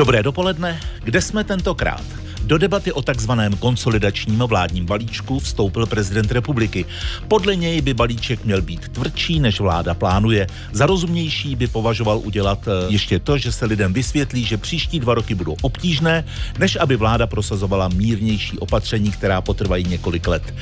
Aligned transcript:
Dobré 0.00 0.22
dopoledne, 0.22 0.80
kde 1.04 1.20
jsme 1.20 1.44
tentokrát? 1.44 2.04
Do 2.44 2.58
debaty 2.58 2.92
o 2.92 3.02
takzvaném 3.02 3.52
konsolidačním 3.52 4.38
vládním 4.38 4.86
balíčku 4.86 5.38
vstoupil 5.38 5.86
prezident 5.86 6.32
republiky. 6.32 6.86
Podle 7.28 7.56
něj 7.56 7.80
by 7.80 7.94
balíček 7.94 8.44
měl 8.44 8.62
být 8.62 8.88
tvrdší, 8.88 9.40
než 9.40 9.60
vláda 9.60 9.94
plánuje. 9.94 10.46
Za 10.72 10.86
rozumnější 10.86 11.56
by 11.56 11.66
považoval 11.66 12.18
udělat 12.18 12.68
eh, 12.68 12.92
ještě 12.92 13.18
to, 13.18 13.38
že 13.38 13.52
se 13.52 13.66
lidem 13.66 13.92
vysvětlí, 13.92 14.44
že 14.44 14.56
příští 14.56 15.00
dva 15.00 15.14
roky 15.14 15.34
budou 15.34 15.56
obtížné, 15.62 16.24
než 16.58 16.76
aby 16.80 16.96
vláda 16.96 17.26
prosazovala 17.26 17.88
mírnější 17.88 18.58
opatření, 18.58 19.10
která 19.10 19.40
potrvají 19.40 19.84
několik 19.88 20.28
let. 20.28 20.54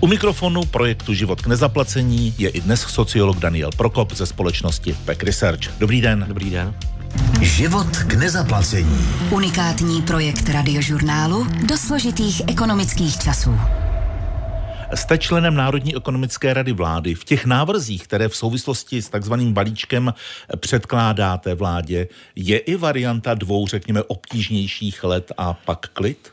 U 0.00 0.06
mikrofonu 0.06 0.64
projektu 0.64 1.14
Život 1.14 1.40
k 1.40 1.46
nezaplacení 1.46 2.34
je 2.38 2.48
i 2.48 2.60
dnes 2.60 2.80
sociolog 2.80 3.38
Daniel 3.38 3.70
Prokop 3.76 4.12
ze 4.12 4.26
společnosti 4.26 4.96
Pack 5.04 5.22
Research. 5.22 5.78
Dobrý 5.78 6.00
den. 6.00 6.24
Dobrý 6.28 6.50
den. 6.50 6.74
Život 7.42 7.96
k 7.96 8.14
nezaplacení. 8.14 8.98
Unikátní 9.30 10.02
projekt 10.02 10.48
radiožurnálu 10.48 11.46
do 11.68 11.76
složitých 11.76 12.42
ekonomických 12.48 13.18
časů. 13.18 13.50
Jste 14.94 15.18
členem 15.18 15.54
Národní 15.54 15.96
ekonomické 15.96 16.54
rady 16.54 16.72
vlády. 16.72 17.14
V 17.14 17.24
těch 17.24 17.46
návrzích, 17.46 18.04
které 18.04 18.28
v 18.28 18.36
souvislosti 18.36 19.02
s 19.02 19.08
takzvaným 19.08 19.52
balíčkem 19.52 20.14
předkládáte 20.56 21.54
vládě, 21.54 22.08
je 22.36 22.58
i 22.58 22.76
varianta 22.76 23.34
dvou, 23.34 23.66
řekněme, 23.66 24.02
obtížnějších 24.02 25.04
let 25.04 25.32
a 25.36 25.52
pak 25.52 25.88
klid? 25.88 26.32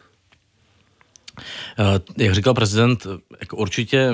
Eh, 1.79 2.23
jak 2.23 2.35
říkal 2.35 2.53
prezident, 2.53 3.07
jako 3.39 3.57
určitě 3.57 4.13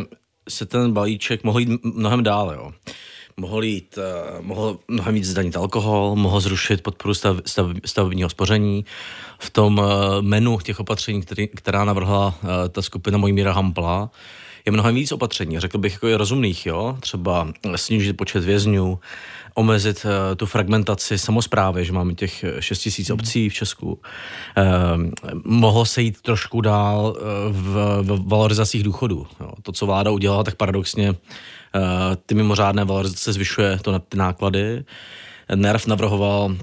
se 0.49 0.65
ten 0.65 0.93
balíček 0.93 1.43
mohl 1.43 1.59
jít 1.59 1.83
mnohem 1.83 2.23
dále. 2.23 2.55
Jo. 2.55 2.71
Mohl 3.39 3.63
jít, 3.63 3.97
uh, 3.97 4.45
mohl 4.45 4.79
mnohem 4.87 5.15
víc 5.15 5.25
zdanit 5.25 5.57
alkohol, 5.57 6.15
mohl 6.15 6.39
zrušit 6.39 6.83
podporu 6.83 7.13
stav, 7.13 7.37
stav, 7.45 7.67
stavebního 7.85 8.29
spoření. 8.29 8.85
V 9.39 9.49
tom 9.49 9.77
uh, 9.77 9.85
menu 10.21 10.59
těch 10.59 10.79
opatření, 10.79 11.21
který, 11.21 11.47
která 11.47 11.85
navrhla 11.85 12.27
uh, 12.27 12.49
ta 12.69 12.81
skupina 12.81 13.17
Mojmíra 13.17 13.53
Hampla, 13.53 14.09
je 14.65 14.71
mnohem 14.71 14.95
víc 14.95 15.11
opatření, 15.11 15.59
řekl 15.59 15.77
bych 15.77 15.93
jako 15.93 16.07
i 16.07 16.15
rozumných, 16.15 16.65
jo? 16.65 16.97
třeba 16.99 17.47
snížit 17.75 18.17
počet 18.17 18.43
vězňů, 18.43 18.99
omezit 19.53 20.05
uh, 20.05 20.35
tu 20.35 20.45
fragmentaci 20.45 21.17
samozprávy, 21.17 21.85
že 21.85 21.93
máme 21.93 22.13
těch 22.13 22.45
6 22.59 22.79
tisíc 22.79 23.09
obcí 23.09 23.49
v 23.49 23.53
Česku. 23.53 23.91
Uh, 23.91 24.01
mohlo 25.43 25.85
se 25.85 26.01
jít 26.01 26.21
trošku 26.21 26.61
dál 26.61 27.15
uh, 27.17 27.23
v, 27.55 28.01
v 28.01 28.27
valorizacích 28.27 28.83
důchodů. 28.83 29.27
Jo? 29.39 29.51
To, 29.61 29.71
co 29.71 29.85
vláda 29.85 30.11
udělala, 30.11 30.43
tak 30.43 30.55
paradoxně 30.55 31.15
ty 32.25 32.35
mimořádné 32.35 32.85
valorizace 32.85 33.33
zvyšuje 33.33 33.79
to 33.81 33.91
na 33.91 33.99
ty 33.99 34.17
náklady. 34.17 34.83
NERV 35.55 35.87
navrhoval 35.87 36.55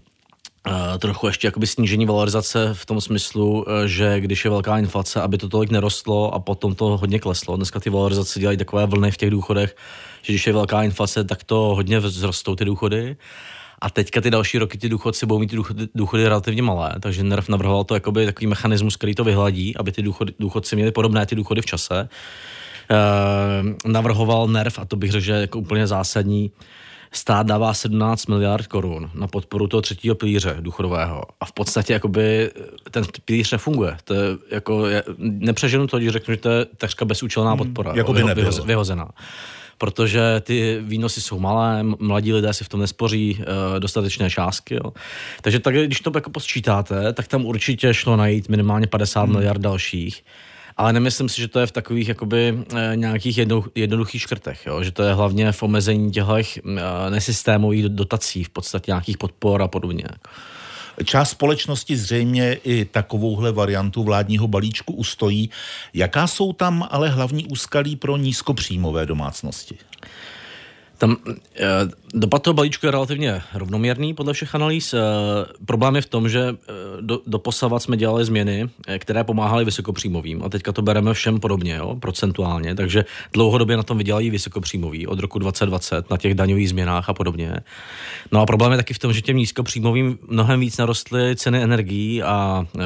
Uh, 0.69 0.99
trochu 0.99 1.27
ještě 1.27 1.47
jakoby 1.47 1.67
snížení 1.67 2.07
valorizace 2.07 2.71
v 2.73 2.87
tom 2.87 3.01
smyslu, 3.01 3.53
uh, 3.53 3.65
že 3.87 4.21
když 4.21 4.45
je 4.45 4.51
velká 4.51 4.79
inflace, 4.79 5.23
aby 5.23 5.39
to 5.39 5.49
tolik 5.49 5.71
nerostlo 5.71 6.35
a 6.35 6.39
potom 6.39 6.75
to 6.75 6.85
hodně 6.85 7.19
kleslo. 7.19 7.57
Dneska 7.57 7.81
ty 7.81 7.91
valorizace 7.91 8.41
dělají 8.41 8.59
takové 8.59 8.87
vlny 8.87 9.11
v 9.11 9.17
těch 9.17 9.31
důchodech, 9.31 9.77
že 10.23 10.33
když 10.33 10.47
je 10.47 10.53
velká 10.53 10.83
inflace, 10.83 11.25
tak 11.25 11.45
to 11.45 11.57
hodně 11.57 12.01
vzrostou 12.01 12.55
ty 12.55 12.65
důchody. 12.65 13.17
A 13.81 13.91
teďka 13.91 14.21
ty 14.21 14.31
další 14.31 14.59
roky 14.59 14.79
ty 14.79 14.89
důchodci 14.89 15.27
budou 15.27 15.39
mít 15.39 15.51
ty 15.51 15.57
důchody, 15.57 15.89
důchody 15.95 16.29
relativně 16.29 16.63
malé, 16.63 16.95
takže 17.01 17.25
NERV 17.25 17.49
navrhoval 17.49 17.85
to 17.85 17.95
jakoby 17.95 18.27
takový 18.27 18.47
mechanismus, 18.47 18.97
který 18.97 19.15
to 19.15 19.25
vyhladí, 19.25 19.77
aby 19.77 19.93
ty 19.93 20.03
důchody, 20.03 20.33
důchodci 20.39 20.77
měli 20.77 20.93
podobné 20.93 21.27
ty 21.27 21.35
důchody 21.35 21.61
v 21.61 21.67
čase. 21.67 22.09
Uh, 22.91 23.93
navrhoval 23.93 24.49
NERV, 24.49 24.79
a 24.79 24.85
to 24.85 24.97
bych 24.97 25.11
řekl, 25.11 25.25
že 25.25 25.33
jako 25.33 25.59
úplně 25.59 25.87
zásadní, 25.87 26.51
stát 27.17 27.47
dává 27.47 27.75
17 27.75 28.27
miliard 28.27 28.67
korun 28.67 29.11
na 29.15 29.27
podporu 29.27 29.67
toho 29.67 29.81
třetího 29.83 30.15
pilíře 30.15 30.57
důchodového 30.61 31.23
a 31.41 31.45
v 31.45 31.53
podstatě 31.53 31.93
jakoby 31.93 32.51
ten 32.91 33.05
pilíř 33.25 33.53
nefunguje. 33.53 33.97
To 34.05 34.15
je 34.15 34.21
jako, 34.51 34.87
je, 34.87 35.03
nepřeženu 35.19 35.87
to, 35.87 35.99
když 35.99 36.11
řeknu, 36.11 36.35
že 36.35 36.41
to 36.41 36.51
je 36.51 36.65
takřka 36.65 37.05
bezúčelná 37.05 37.51
hmm, 37.51 37.59
podpora. 37.59 37.91
Hmm, 37.91 37.99
jako 37.99 38.13
by 38.13 38.25
nebylo. 38.25 38.65
Vyhozená 38.65 39.09
protože 39.79 40.41
ty 40.41 40.79
výnosy 40.81 41.21
jsou 41.21 41.39
malé, 41.39 41.83
mladí 41.83 42.33
lidé 42.33 42.53
si 42.53 42.65
v 42.65 42.69
tom 42.69 42.81
nespoří 42.81 43.39
uh, 43.39 43.45
dostatečné 43.81 44.31
částky. 44.31 44.75
Jo. 44.75 44.93
Takže 45.43 45.59
tak, 45.59 45.75
když 45.75 46.01
to 46.01 46.13
jako 46.15 46.31
posčítáte, 46.31 47.13
tak 47.13 47.29
tam 47.29 47.45
určitě 47.45 47.95
šlo 47.95 48.17
najít 48.17 48.49
minimálně 48.49 48.87
50 48.87 49.23
hmm. 49.23 49.33
miliard 49.33 49.61
dalších 49.61 50.25
ale 50.77 50.93
nemyslím 50.93 51.29
si, 51.29 51.41
že 51.41 51.49
to 51.49 51.61
je 51.61 51.67
v 51.67 51.73
takových 51.73 52.09
jakoby 52.09 52.65
eh, 52.77 52.93
nějakých 52.95 53.39
jedno, 53.39 53.65
jednoduchých 53.75 54.23
škrtech, 54.23 54.67
jo? 54.67 54.83
že 54.83 54.93
to 54.93 55.03
je 55.03 55.15
hlavně 55.15 55.53
v 55.53 55.63
omezení 55.63 56.13
těch 56.13 56.57
eh, 56.57 56.61
nesystémových 57.11 57.85
dotací, 57.85 58.45
v 58.45 58.51
podstatě 58.51 58.91
nějakých 58.91 59.19
podpor 59.19 59.63
a 59.63 59.69
podobně. 59.69 60.05
Část 61.05 61.31
společnosti 61.31 61.97
zřejmě 61.97 62.53
i 62.65 62.85
takovouhle 62.85 63.53
variantu 63.53 64.03
vládního 64.03 64.49
balíčku 64.49 64.93
ustojí. 64.93 65.51
Jaká 65.95 66.27
jsou 66.27 66.53
tam 66.53 66.89
ale 66.91 67.09
hlavní 67.09 67.47
úskalí 67.47 67.97
pro 67.97 68.17
nízkopříjmové 68.17 69.07
domácnosti? 69.07 69.79
Tam 70.99 71.17
e, 71.27 71.89
dopad 72.15 72.43
toho 72.43 72.55
balíčku 72.55 72.87
je 72.87 72.93
relativně 72.93 73.43
rovnoměrný 73.55 74.15
podle 74.15 74.33
všech 74.33 74.55
analýz. 74.55 74.95
E, 74.95 74.99
problém 75.67 75.97
je 75.97 76.03
v 76.03 76.07
tom, 76.07 76.29
že 76.29 76.41
e, 76.41 76.55
do, 77.01 77.21
doposavat 77.27 77.83
jsme 77.83 77.97
dělali 77.97 78.25
změny, 78.25 78.69
e, 78.87 78.99
které 78.99 79.25
pomáhaly 79.25 79.65
vysokopříjmovým 79.65 80.43
a 80.43 80.49
teďka 80.49 80.73
to 80.73 80.83
bereme 80.83 81.15
všem 81.15 81.41
podobně, 81.41 81.75
jo, 81.75 81.97
procentuálně, 82.01 82.75
takže 82.75 83.05
dlouhodobě 83.33 83.77
na 83.77 83.83
tom 83.83 83.99
vydělají 83.99 84.31
vysokopříjmoví 84.31 85.07
od 85.07 85.19
roku 85.19 85.39
2020 85.39 86.11
na 86.11 86.17
těch 86.17 86.35
daňových 86.35 86.69
změnách 86.69 87.09
a 87.09 87.15
podobně. 87.15 87.57
No 88.33 88.41
a 88.41 88.47
problém 88.47 88.73
je 88.73 88.77
taky 88.77 88.95
v 88.95 88.99
tom, 88.99 89.13
že 89.13 89.21
těm 89.21 89.37
nízkopříjmovým 89.37 90.19
mnohem 90.29 90.61
víc 90.61 90.77
narostly 90.77 91.37
ceny 91.37 91.63
energií 91.63 92.23
a 92.23 92.67
e, 92.79 92.81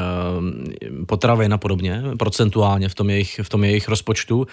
potravin 1.07 1.53
a 1.53 1.59
podobně, 1.59 2.03
procentuálně 2.19 2.89
v 2.89 2.95
tom 2.95 3.11
jejich, 3.11 3.41
v 3.43 3.49
tom 3.49 3.65
jejich 3.65 3.89
rozpočtu, 3.89 4.47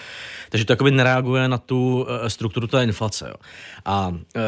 takže 0.50 0.66
to 0.66 0.74
jakoby 0.74 0.92
nereaguje 0.92 1.48
na 1.48 1.58
tu 1.58 2.08
strukturu 2.28 2.68
té 2.68 2.84
inflace. 2.84 3.28
Jo. 3.30 3.45
A 3.86 4.16
e, 4.36 4.42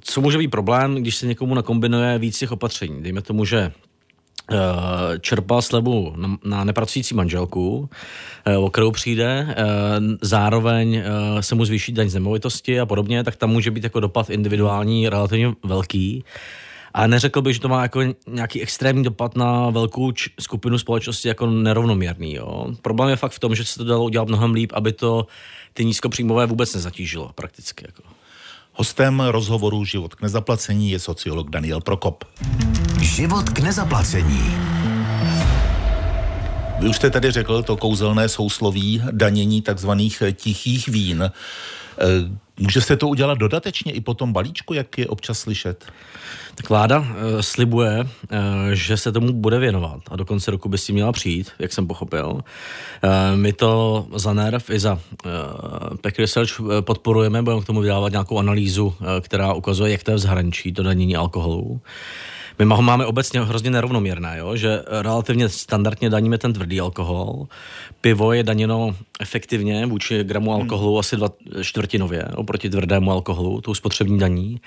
co 0.00 0.20
může 0.20 0.38
být 0.38 0.48
problém, 0.48 0.94
když 0.94 1.16
se 1.16 1.26
někomu 1.26 1.54
nakombinuje 1.54 2.18
víc 2.18 2.38
těch 2.38 2.52
opatření? 2.52 3.02
Dejme 3.02 3.22
tomu, 3.22 3.44
že 3.44 3.58
e, 3.58 3.72
čerpá 5.20 5.62
slevu 5.62 6.14
na, 6.44 6.64
nepracující 6.64 7.14
manželku, 7.14 7.90
e, 8.44 8.56
o 8.56 8.70
kterou 8.70 8.90
přijde, 8.90 9.54
zároveň 10.20 11.02
se 11.40 11.54
mu 11.54 11.64
zvýší 11.64 11.92
daň 11.92 12.08
z 12.08 12.14
nemovitosti 12.14 12.80
a 12.80 12.86
podobně, 12.86 13.24
tak 13.24 13.36
tam 13.36 13.50
může 13.50 13.70
být 13.70 13.84
jako 13.84 14.00
dopad 14.00 14.30
individuální 14.30 15.08
relativně 15.08 15.52
velký. 15.64 16.24
A 16.94 17.06
neřekl 17.06 17.42
bych, 17.42 17.54
že 17.54 17.60
to 17.60 17.68
má 17.68 17.82
jako 17.82 18.00
nějaký 18.26 18.62
extrémní 18.62 19.04
dopad 19.04 19.36
na 19.36 19.70
velkou 19.70 20.12
č- 20.12 20.30
skupinu 20.40 20.78
společnosti 20.78 21.28
jako 21.28 21.46
nerovnoměrný. 21.46 22.34
Jo. 22.34 22.66
Problém 22.82 23.10
je 23.10 23.16
fakt 23.16 23.32
v 23.32 23.38
tom, 23.38 23.54
že 23.54 23.64
se 23.64 23.78
to 23.78 23.84
dalo 23.84 24.04
udělat 24.04 24.28
mnohem 24.28 24.52
líp, 24.52 24.72
aby 24.74 24.92
to 24.92 25.26
ty 25.72 25.84
nízkopříjmové 25.84 26.46
vůbec 26.46 26.74
nezatížilo 26.74 27.30
prakticky. 27.34 27.84
Jako. 27.88 28.02
Hostem 28.80 29.20
rozhovoru 29.20 29.84
Život 29.84 30.14
k 30.14 30.22
nezaplacení 30.22 30.90
je 30.90 30.98
sociolog 30.98 31.50
Daniel 31.50 31.80
Prokop. 31.80 32.24
Život 33.00 33.50
k 33.50 33.58
nezaplacení. 33.58 34.56
Vy 36.78 36.88
už 36.88 36.96
jste 36.96 37.10
tady 37.10 37.30
řekl 37.30 37.62
to 37.62 37.76
kouzelné 37.76 38.28
sousloví 38.28 39.02
danění 39.10 39.62
takzvaných 39.62 40.22
tichých 40.32 40.88
vín. 40.88 41.30
E, 42.60 42.62
může 42.62 42.80
se 42.80 42.96
to 42.96 43.08
udělat 43.08 43.38
dodatečně 43.38 43.92
i 43.92 44.00
po 44.00 44.14
tom 44.14 44.32
balíčku, 44.32 44.74
jak 44.74 44.98
je 44.98 45.06
občas 45.06 45.38
slyšet? 45.38 45.84
Tak 46.54 46.68
vláda 46.70 46.98
uh, 46.98 47.06
slibuje, 47.40 48.00
uh, 48.00 48.06
že 48.72 48.96
se 48.96 49.12
tomu 49.12 49.32
bude 49.32 49.58
věnovat 49.58 50.00
a 50.10 50.16
do 50.16 50.24
konce 50.24 50.50
roku 50.50 50.68
by 50.68 50.78
si 50.78 50.92
měla 50.92 51.12
přijít, 51.12 51.50
jak 51.58 51.72
jsem 51.72 51.86
pochopil. 51.86 52.30
Uh, 52.32 52.40
my 53.34 53.52
to 53.52 54.06
za 54.14 54.32
NERV 54.32 54.70
i 54.70 54.78
za 54.78 54.92
uh, 54.92 55.00
Pack 56.00 56.18
Research 56.18 56.60
podporujeme, 56.80 57.42
budeme 57.42 57.62
k 57.62 57.66
tomu 57.66 57.80
vydávat 57.80 58.12
nějakou 58.12 58.38
analýzu, 58.38 58.86
uh, 58.86 59.06
která 59.20 59.52
ukazuje, 59.52 59.92
jak 59.92 60.02
to 60.02 60.10
je 60.10 60.16
v 60.16 60.20
zahraničí, 60.20 60.72
to 60.72 60.82
danění 60.82 61.16
alkoholu. 61.16 61.80
My 62.60 62.74
ho 62.74 62.82
máme 62.82 63.06
obecně 63.06 63.40
hrozně 63.40 63.70
nerovnoměrné, 63.70 64.38
jo? 64.38 64.56
že 64.56 64.82
relativně 64.86 65.48
standardně 65.48 66.10
daníme 66.10 66.38
ten 66.38 66.52
tvrdý 66.52 66.80
alkohol. 66.80 67.46
Pivo 68.00 68.32
je 68.32 68.42
daněno 68.42 68.96
efektivně 69.20 69.86
vůči 69.86 70.24
gramu 70.24 70.52
alkoholu 70.52 70.98
asi 70.98 71.16
dva 71.16 71.28
čtvrtinově 71.62 72.24
oproti 72.24 72.70
tvrdému 72.70 73.12
alkoholu, 73.12 73.60
tou 73.60 73.74
spotřební 73.74 74.18
daní 74.18 74.60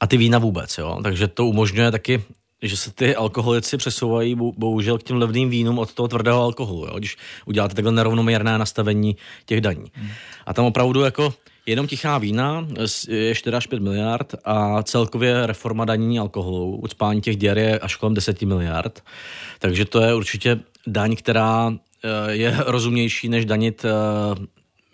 a 0.00 0.06
ty 0.06 0.16
vína 0.16 0.38
vůbec, 0.38 0.78
jo. 0.78 0.98
Takže 1.02 1.28
to 1.28 1.46
umožňuje 1.46 1.90
taky 1.90 2.22
že 2.62 2.76
se 2.76 2.92
ty 2.92 3.16
alkoholici 3.16 3.76
přesouvají 3.76 4.34
bohužel 4.34 4.98
k 4.98 5.02
těm 5.02 5.16
levným 5.16 5.50
vínům 5.50 5.78
od 5.78 5.94
toho 5.94 6.08
tvrdého 6.08 6.42
alkoholu, 6.42 6.86
jo? 6.86 6.98
když 6.98 7.16
uděláte 7.46 7.74
takhle 7.74 7.92
nerovnoměrné 7.92 8.58
nastavení 8.58 9.16
těch 9.46 9.60
daní. 9.60 9.92
Hmm. 9.94 10.10
A 10.46 10.54
tam 10.54 10.64
opravdu 10.64 11.00
jako 11.00 11.34
jenom 11.68 11.86
tichá 11.86 12.18
vína 12.18 12.66
je 13.08 13.34
4 13.34 13.56
až 13.56 13.66
5 13.66 13.82
miliard 13.82 14.34
a 14.44 14.82
celkově 14.82 15.46
reforma 15.46 15.84
daní 15.84 16.18
alkoholu, 16.18 16.76
ucpání 16.76 17.20
těch 17.20 17.36
děr 17.36 17.58
je 17.58 17.78
až 17.78 17.96
kolem 17.96 18.14
10 18.14 18.42
miliard. 18.42 19.02
Takže 19.58 19.84
to 19.84 20.00
je 20.00 20.14
určitě 20.14 20.60
daň, 20.86 21.16
která 21.16 21.72
eh, 21.72 22.32
je 22.32 22.56
rozumnější, 22.66 23.28
než 23.28 23.44
danit 23.44 23.84
eh, 23.84 23.90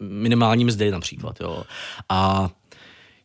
minimální 0.01 0.65
mzdy 0.65 0.91
například. 0.91 1.41
Jo. 1.41 1.65
A 2.09 2.51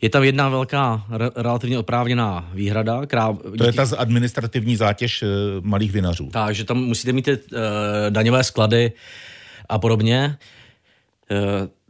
Je 0.01 0.09
tam 0.09 0.23
jedna 0.23 0.49
velká, 0.49 1.05
re, 1.09 1.29
relativně 1.35 1.79
oprávněná 1.79 2.49
výhrada. 2.53 3.05
Která, 3.05 3.37
to 3.57 3.63
je 3.63 3.73
ta 3.73 3.87
administrativní 3.97 4.75
zátěž 4.75 5.23
malých 5.61 5.91
vinařů. 5.91 6.29
Tak, 6.31 6.55
že 6.55 6.63
tam 6.63 6.77
musíte 6.77 7.11
mít 7.11 7.25
ty 7.25 7.39
daňové 8.09 8.43
sklady 8.43 8.91
a 9.69 9.79
podobně. 9.79 10.37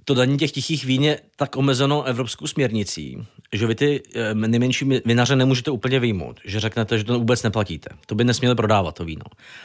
To 0.09 0.13
daní 0.13 0.37
těch 0.37 0.51
tichých 0.51 0.85
vín 0.85 1.03
je 1.03 1.19
tak 1.35 1.57
omezeno 1.57 2.03
evropskou 2.03 2.47
směrnicí, 2.47 3.27
že 3.53 3.67
vy 3.67 3.75
ty 3.75 4.03
eh, 4.15 4.33
nejmenší 4.33 4.85
vinaře 5.05 5.35
nemůžete 5.35 5.71
úplně 5.71 5.99
vyjmout, 5.99 6.39
že 6.45 6.59
řeknete, 6.59 6.97
že 6.97 7.03
to 7.03 7.19
vůbec 7.19 7.43
neplatíte. 7.43 7.89
To 8.05 8.15
by 8.15 8.23
nesměli 8.23 8.55
prodávat 8.55 8.95
to 8.95 9.05
víno. 9.05 9.21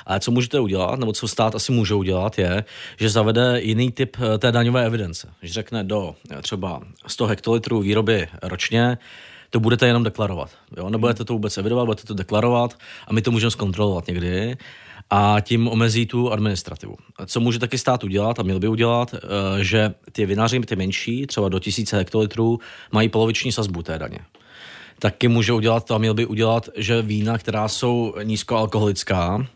Ale 0.06 0.20
co 0.20 0.31
můžete 0.31 0.61
udělat, 0.61 0.99
nebo 0.99 1.12
co 1.12 1.29
stát 1.29 1.55
asi 1.55 1.73
může 1.73 1.94
udělat, 1.94 2.38
je, 2.38 2.64
že 2.96 3.08
zavede 3.08 3.61
jiný 3.62 3.93
typ 3.93 4.17
eh, 4.20 4.38
té 4.38 4.52
daňové 4.52 4.87
evidence. 4.87 5.29
Že 5.43 5.52
řekne 5.52 5.85
do 5.85 6.14
eh, 6.31 6.43
třeba 6.43 6.81
100 7.06 7.26
hektolitrů 7.26 7.81
výroby 7.81 8.29
ročně, 8.43 8.99
to 9.50 9.61
budete 9.61 9.87
jenom 9.87 10.05
deklarovat. 10.05 10.50
Jo? 10.76 10.90
Nebudete 10.90 11.25
to 11.25 11.32
vůbec 11.32 11.58
evidovat, 11.58 11.85
budete 11.85 12.05
to 12.05 12.14
deklarovat 12.14 12.79
a 13.08 13.12
my 13.12 13.23
to 13.23 13.31
můžeme 13.31 13.50
zkontrolovat 13.50 14.06
někdy 14.06 14.56
a 15.10 15.36
tím 15.40 15.68
omezí 15.68 16.06
tu 16.06 16.32
administrativu. 16.32 16.96
Co 17.26 17.40
může 17.40 17.58
taky 17.58 17.78
stát 17.78 18.04
udělat 18.04 18.38
a 18.38 18.42
měl 18.42 18.58
by 18.58 18.68
udělat, 18.68 19.14
eh, 19.14 19.18
že 19.64 19.94
ty 20.12 20.26
vinaři, 20.26 20.60
ty 20.60 20.76
menší, 20.76 21.26
třeba 21.26 21.48
do 21.48 21.58
tisíce 21.58 21.96
hektolitrů, 21.96 22.58
mají 22.92 23.08
poloviční 23.08 23.52
sazbu 23.52 23.82
té 23.82 23.98
daně. 23.98 24.18
Taky 24.98 25.28
může 25.28 25.52
udělat 25.52 25.84
to 25.84 25.94
a 25.94 25.98
měl 25.98 26.14
by 26.14 26.26
udělat, 26.26 26.68
že 26.76 27.02
vína, 27.02 27.38
která 27.38 27.68
jsou 27.68 28.14
nízkoalkoholická, 28.22 29.46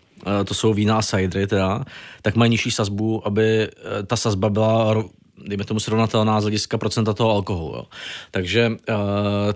eh, 0.41 0.45
to 0.45 0.55
jsou 0.55 0.75
vína 0.75 0.99
a 0.99 1.03
cidery 1.03 1.47
teda, 1.47 1.85
tak 2.23 2.37
mají 2.37 2.51
nižší 2.51 2.71
sazbu, 2.71 3.27
aby 3.27 3.63
eh, 3.63 4.03
ta 4.07 4.17
sazba 4.17 4.51
byla 4.51 5.05
dejme 5.47 5.65
tomu 5.65 5.81
srovnatelná 5.81 6.41
z 6.41 6.45
hlediska 6.45 6.79
procenta 6.79 7.13
toho 7.13 7.31
alkoholu. 7.31 7.75
Jo. 7.75 7.85
Takže 8.31 8.69
uh, 8.69 8.97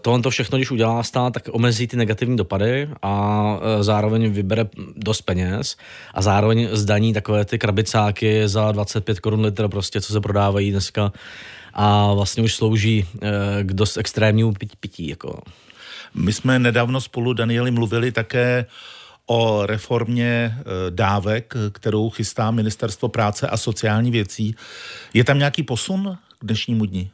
tohle 0.00 0.22
to 0.22 0.30
všechno, 0.30 0.58
když 0.58 0.70
udělá 0.70 1.02
stát, 1.02 1.32
tak 1.32 1.42
omezí 1.50 1.86
ty 1.86 1.96
negativní 1.96 2.36
dopady 2.36 2.88
a 3.02 3.42
uh, 3.54 3.82
zároveň 3.82 4.32
vybere 4.32 4.66
dost 4.96 5.22
peněz 5.22 5.76
a 6.14 6.22
zároveň 6.22 6.68
zdaní 6.72 7.14
takové 7.14 7.44
ty 7.44 7.58
krabicáky 7.58 8.48
za 8.48 8.72
25 8.72 9.20
korun 9.20 9.40
litr 9.40 9.68
prostě, 9.68 10.00
co 10.00 10.12
se 10.12 10.20
prodávají 10.20 10.70
dneska 10.70 11.12
a 11.74 12.14
vlastně 12.14 12.42
už 12.42 12.54
slouží 12.54 13.04
uh, 13.14 13.20
k 13.62 13.72
dost 13.72 13.96
extrémnímu 13.96 14.52
pití. 14.80 15.08
Jako. 15.08 15.42
My 16.14 16.32
jsme 16.32 16.58
nedávno 16.58 17.00
spolu, 17.00 17.32
Danieli, 17.32 17.70
mluvili 17.70 18.12
také 18.12 18.66
o 19.26 19.66
reformě 19.66 20.54
eh, 20.58 20.62
dávek, 20.90 21.54
kterou 21.72 22.10
chystá 22.10 22.50
Ministerstvo 22.50 23.08
práce 23.08 23.48
a 23.48 23.56
sociální 23.56 24.10
věcí. 24.10 24.56
Je 25.14 25.24
tam 25.24 25.38
nějaký 25.38 25.62
posun 25.62 26.18
k 26.38 26.44
dnešnímu 26.44 26.86
dni? 26.86 27.10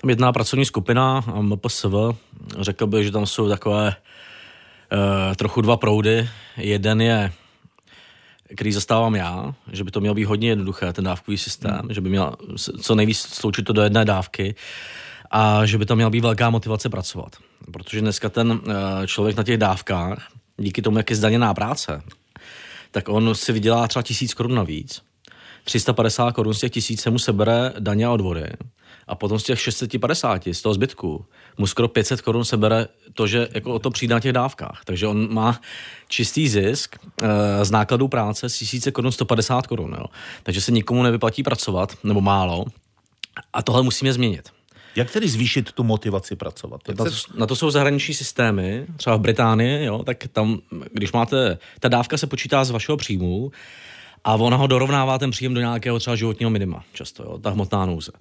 Tam 0.00 0.10
jedná 0.10 0.32
pracovní 0.32 0.64
skupina 0.64 1.24
MPSV. 1.40 1.94
Řekl 2.60 2.86
bych, 2.86 3.04
že 3.04 3.10
tam 3.10 3.26
jsou 3.26 3.48
takové 3.48 3.88
uh, 4.92 5.34
trochu 5.34 5.60
dva 5.60 5.76
proudy. 5.76 6.28
Jeden 6.56 7.00
je 7.00 7.32
který 8.54 8.72
zastávám 8.72 9.14
já, 9.14 9.54
že 9.72 9.84
by 9.84 9.90
to 9.90 10.00
mělo 10.00 10.14
být 10.14 10.24
hodně 10.24 10.48
jednoduché, 10.48 10.92
ten 10.92 11.04
dávkový 11.04 11.38
systém, 11.38 11.78
hmm. 11.82 11.94
že 11.94 12.00
by 12.00 12.08
měl 12.08 12.36
co 12.82 12.94
nejvíc 12.94 13.18
sloučit 13.18 13.62
to 13.62 13.72
do 13.72 13.82
jedné 13.82 14.04
dávky 14.04 14.54
a 15.30 15.66
že 15.66 15.78
by 15.78 15.86
tam 15.86 15.96
měla 15.96 16.10
být 16.10 16.20
velká 16.20 16.50
motivace 16.50 16.88
pracovat. 16.88 17.36
Protože 17.72 18.00
dneska 18.00 18.28
ten 18.28 18.60
eh, 18.68 19.06
člověk 19.06 19.36
na 19.36 19.42
těch 19.42 19.56
dávkách 19.58 20.28
díky 20.60 20.82
tomu, 20.82 20.96
jak 20.96 21.10
je 21.10 21.16
zdaněná 21.16 21.54
práce, 21.54 22.02
tak 22.90 23.08
on 23.08 23.34
si 23.34 23.52
vydělá 23.52 23.88
třeba 23.88 24.02
tisíc 24.02 24.34
korun 24.34 24.54
navíc. 24.54 25.02
350 25.64 26.32
korun 26.32 26.54
z 26.54 26.60
těch 26.60 26.72
tisíc 26.72 27.00
se 27.00 27.10
mu 27.10 27.18
sebere 27.18 27.72
daně 27.78 28.06
a 28.06 28.10
odvody. 28.10 28.46
A 29.06 29.14
potom 29.14 29.38
z 29.38 29.42
těch 29.42 29.60
650, 29.60 30.46
z 30.46 30.62
toho 30.62 30.74
zbytku, 30.74 31.24
mu 31.58 31.66
skoro 31.66 31.88
500 31.88 32.20
korun 32.20 32.44
sebere 32.44 32.86
to, 33.14 33.26
že 33.26 33.48
jako 33.54 33.74
o 33.74 33.78
to 33.78 33.90
přijde 33.90 34.14
na 34.14 34.20
těch 34.20 34.32
dávkách. 34.32 34.80
Takže 34.84 35.06
on 35.06 35.34
má 35.34 35.60
čistý 36.08 36.48
zisk 36.48 36.96
e, 37.22 37.64
z 37.64 37.70
nákladů 37.70 38.08
práce 38.08 38.48
z 38.48 38.58
1000 38.58 38.88
korun 38.92 39.12
150 39.12 39.66
korun. 39.66 39.96
Takže 40.42 40.60
se 40.60 40.72
nikomu 40.72 41.02
nevyplatí 41.02 41.42
pracovat, 41.42 41.96
nebo 42.04 42.20
málo. 42.20 42.64
A 43.52 43.62
tohle 43.62 43.82
musíme 43.82 44.12
změnit. 44.12 44.48
Jak 44.96 45.10
tedy 45.10 45.28
zvýšit 45.28 45.72
tu 45.72 45.82
motivaci 45.82 46.36
pracovat? 46.36 46.80
na, 46.88 47.04
to, 47.04 47.10
na 47.34 47.46
to 47.46 47.56
jsou 47.56 47.70
zahraniční 47.70 48.14
systémy, 48.14 48.86
třeba 48.96 49.16
v 49.16 49.20
Británii, 49.20 49.84
jo, 49.84 50.02
tak 50.02 50.24
tam, 50.32 50.58
když 50.92 51.12
máte, 51.12 51.58
ta 51.80 51.88
dávka 51.88 52.16
se 52.16 52.26
počítá 52.26 52.64
z 52.64 52.70
vašeho 52.70 52.96
příjmu 52.96 53.52
a 54.24 54.34
ona 54.34 54.56
ho 54.56 54.66
dorovnává 54.66 55.18
ten 55.18 55.30
příjem 55.30 55.54
do 55.54 55.60
nějakého 55.60 55.98
třeba 55.98 56.16
životního 56.16 56.50
minima, 56.50 56.84
často, 56.92 57.22
jo, 57.22 57.38
ta 57.38 57.50
hmotná 57.50 57.86
nouze. 57.86 58.12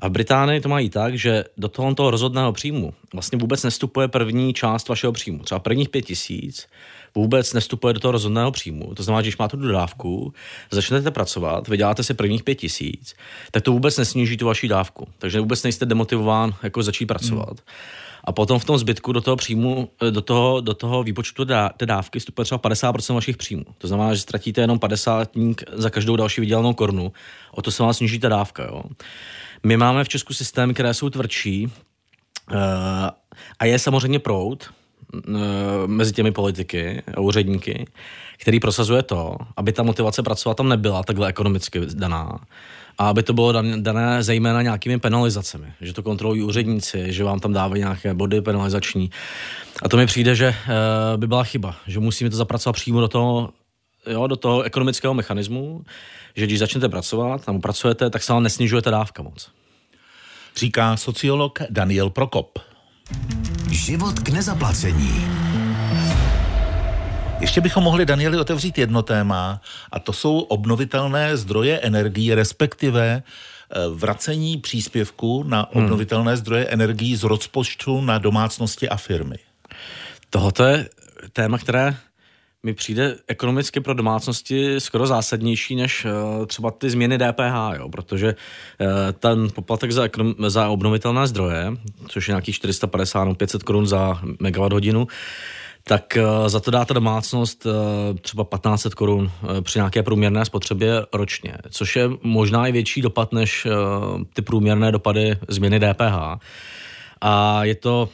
A 0.00 0.08
v 0.08 0.10
Británii 0.10 0.60
to 0.60 0.68
mají 0.68 0.90
tak, 0.90 1.18
že 1.18 1.44
do 1.56 1.68
toho, 1.68 1.94
toho 1.94 2.10
rozhodného 2.10 2.52
příjmu 2.52 2.94
vlastně 3.12 3.38
vůbec 3.38 3.62
nestupuje 3.62 4.08
první 4.08 4.54
část 4.54 4.88
vašeho 4.88 5.12
příjmu. 5.12 5.38
Třeba 5.38 5.58
prvních 5.58 5.88
pět 5.88 6.02
tisíc 6.02 6.68
vůbec 7.14 7.52
nestupuje 7.52 7.94
do 7.94 8.00
toho 8.00 8.12
rozhodného 8.12 8.50
příjmu. 8.50 8.94
To 8.94 9.02
znamená, 9.02 9.22
že 9.22 9.28
když 9.28 9.38
máte 9.38 9.56
tu 9.56 9.62
dodávku, 9.62 10.32
začnete 10.70 11.10
pracovat, 11.10 11.68
vyděláte 11.68 12.02
si 12.02 12.14
prvních 12.14 12.42
pět 12.42 12.54
tisíc, 12.54 13.14
tak 13.50 13.62
to 13.62 13.72
vůbec 13.72 13.98
nesníží 13.98 14.36
tu 14.36 14.46
vaši 14.46 14.68
dávku. 14.68 15.08
Takže 15.18 15.40
vůbec 15.40 15.62
nejste 15.62 15.86
demotivován 15.86 16.54
jako 16.62 16.82
začít 16.82 17.06
pracovat. 17.06 17.48
Hmm. 17.48 17.56
A 18.28 18.32
potom 18.32 18.58
v 18.58 18.64
tom 18.64 18.78
zbytku 18.78 19.12
do 19.12 19.20
toho 19.20 19.36
příjmu, 19.36 19.88
do 20.10 20.20
toho, 20.22 20.60
do 20.60 20.74
toho 20.74 21.02
výpočtu 21.02 21.44
té 21.76 21.86
dávky 21.86 22.18
vstupuje 22.18 22.44
třeba 22.44 22.58
50% 22.58 23.14
vašich 23.14 23.36
příjmů. 23.36 23.64
To 23.78 23.88
znamená, 23.88 24.14
že 24.14 24.20
ztratíte 24.20 24.60
jenom 24.60 24.78
50 24.78 25.30
za 25.72 25.90
každou 25.90 26.16
další 26.16 26.40
vydělanou 26.40 26.74
korunu. 26.74 27.12
O 27.52 27.62
to 27.62 27.70
se 27.70 27.82
vám 27.82 27.94
sníží 27.94 28.18
ta 28.18 28.28
dávka. 28.28 28.64
Jo. 28.64 28.82
My 29.66 29.76
máme 29.76 30.04
v 30.04 30.08
Česku 30.08 30.34
systémy, 30.34 30.74
které 30.74 30.94
jsou 30.94 31.10
tvrdší 31.10 31.66
uh, 31.66 31.72
a 33.58 33.64
je 33.64 33.78
samozřejmě 33.78 34.18
proud, 34.18 34.68
Eh, 35.14 35.86
mezi 35.86 36.12
těmi 36.12 36.32
politiky 36.32 37.02
a 37.14 37.20
úředníky, 37.20 37.86
který 38.38 38.60
prosazuje 38.60 39.02
to, 39.02 39.36
aby 39.56 39.72
ta 39.72 39.82
motivace 39.82 40.22
pracovat 40.22 40.56
tam 40.56 40.68
nebyla 40.68 41.02
takhle 41.02 41.28
ekonomicky 41.28 41.80
daná, 41.94 42.38
a 42.98 43.08
aby 43.08 43.22
to 43.22 43.32
bylo 43.32 43.62
dané 43.76 44.22
zejména 44.22 44.62
nějakými 44.62 44.98
penalizacemi, 44.98 45.72
že 45.80 45.92
to 45.92 46.02
kontrolují 46.02 46.42
úředníci, 46.42 47.12
že 47.12 47.24
vám 47.24 47.40
tam 47.40 47.52
dávají 47.52 47.80
nějaké 47.82 48.14
body 48.14 48.40
penalizační. 48.40 49.10
A 49.82 49.88
to 49.88 49.96
mi 49.96 50.06
přijde, 50.06 50.34
že 50.34 50.46
eh, 50.46 51.16
by 51.16 51.26
byla 51.26 51.44
chyba, 51.44 51.76
že 51.86 52.00
musíme 52.00 52.30
to 52.30 52.36
zapracovat 52.36 52.72
přímo 52.72 53.00
do 53.00 53.08
toho, 53.08 53.50
jo, 54.06 54.26
do 54.26 54.36
toho 54.36 54.62
ekonomického 54.62 55.14
mechanismu, 55.14 55.84
že 56.36 56.46
když 56.46 56.58
začnete 56.58 56.88
pracovat 56.88 57.46
nebo 57.46 57.58
pracujete, 57.58 58.10
tak 58.10 58.22
se 58.22 58.32
vám 58.32 58.42
nesnižuje 58.42 58.82
ta 58.82 58.90
dávka 58.90 59.22
moc. 59.22 59.50
Říká 60.56 60.96
sociolog 60.96 61.58
Daniel 61.70 62.10
Prokop. 62.10 62.58
Život 63.70 64.18
k 64.18 64.28
nezaplacení. 64.28 65.26
Ještě 67.40 67.60
bychom 67.60 67.84
mohli, 67.84 68.06
Danieli, 68.06 68.38
otevřít 68.38 68.78
jedno 68.78 69.02
téma, 69.02 69.60
a 69.92 69.98
to 69.98 70.12
jsou 70.12 70.38
obnovitelné 70.40 71.36
zdroje 71.36 71.78
energií, 71.78 72.34
respektive 72.34 73.22
eh, 73.22 73.78
vracení 73.94 74.56
příspěvku 74.56 75.42
na 75.42 75.68
hmm. 75.72 75.84
obnovitelné 75.84 76.36
zdroje 76.36 76.64
energií 76.64 77.16
z 77.16 77.22
rozpočtu 77.22 78.00
na 78.00 78.18
domácnosti 78.18 78.88
a 78.88 78.96
firmy. 78.96 79.36
Tohoto 80.30 80.64
je 80.64 80.88
téma, 81.32 81.58
které 81.58 81.96
mi 82.62 82.74
přijde 82.74 83.16
ekonomicky 83.26 83.80
pro 83.80 83.94
domácnosti 83.94 84.80
skoro 84.80 85.06
zásadnější 85.06 85.76
než 85.76 86.04
uh, 86.04 86.46
třeba 86.46 86.70
ty 86.70 86.90
změny 86.90 87.18
DPH, 87.18 87.78
jo, 87.78 87.88
protože 87.88 88.34
uh, 88.34 88.88
ten 89.12 89.50
poplatek 89.50 89.92
za, 89.92 90.06
ekonom- 90.06 90.48
za 90.48 90.68
obnovitelné 90.68 91.26
zdroje, 91.26 91.72
což 92.08 92.28
je 92.28 92.32
nějakých 92.32 92.54
450 92.54 93.24
nebo 93.24 93.34
500 93.34 93.62
korun 93.62 93.86
za 93.86 94.20
megawatt 94.40 94.72
hodinu, 94.72 95.06
tak 95.88 96.18
uh, 96.20 96.48
za 96.48 96.60
to 96.60 96.70
dá 96.70 96.84
ta 96.84 96.94
domácnost 96.94 97.66
uh, 97.66 97.72
třeba 98.20 98.44
1500 98.44 98.94
korun 98.94 99.24
uh, 99.24 99.60
při 99.60 99.78
nějaké 99.78 100.02
průměrné 100.02 100.44
spotřebě 100.44 101.06
ročně, 101.12 101.54
což 101.70 101.96
je 101.96 102.10
možná 102.22 102.66
i 102.66 102.72
větší 102.72 103.02
dopad 103.02 103.32
než 103.32 103.66
ty 104.32 104.42
průměrné 104.42 104.92
dopady 104.92 105.36
změny 105.48 105.80
DPH. 105.80 106.40
A 107.20 107.64
je 107.64 107.74
to, 107.74 108.08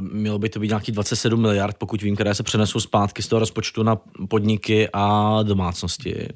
mělo 0.00 0.38
by 0.38 0.48
to 0.48 0.60
být 0.60 0.68
nějaký 0.68 0.92
27 0.92 1.40
miliard, 1.40 1.76
pokud 1.78 2.02
vím, 2.02 2.14
které 2.14 2.34
se 2.34 2.42
přenesou 2.42 2.80
zpátky 2.80 3.22
z 3.22 3.28
toho 3.28 3.40
rozpočtu 3.40 3.82
na 3.82 3.96
podniky 4.28 4.88
a 4.92 5.38
domácnosti. 5.42 6.28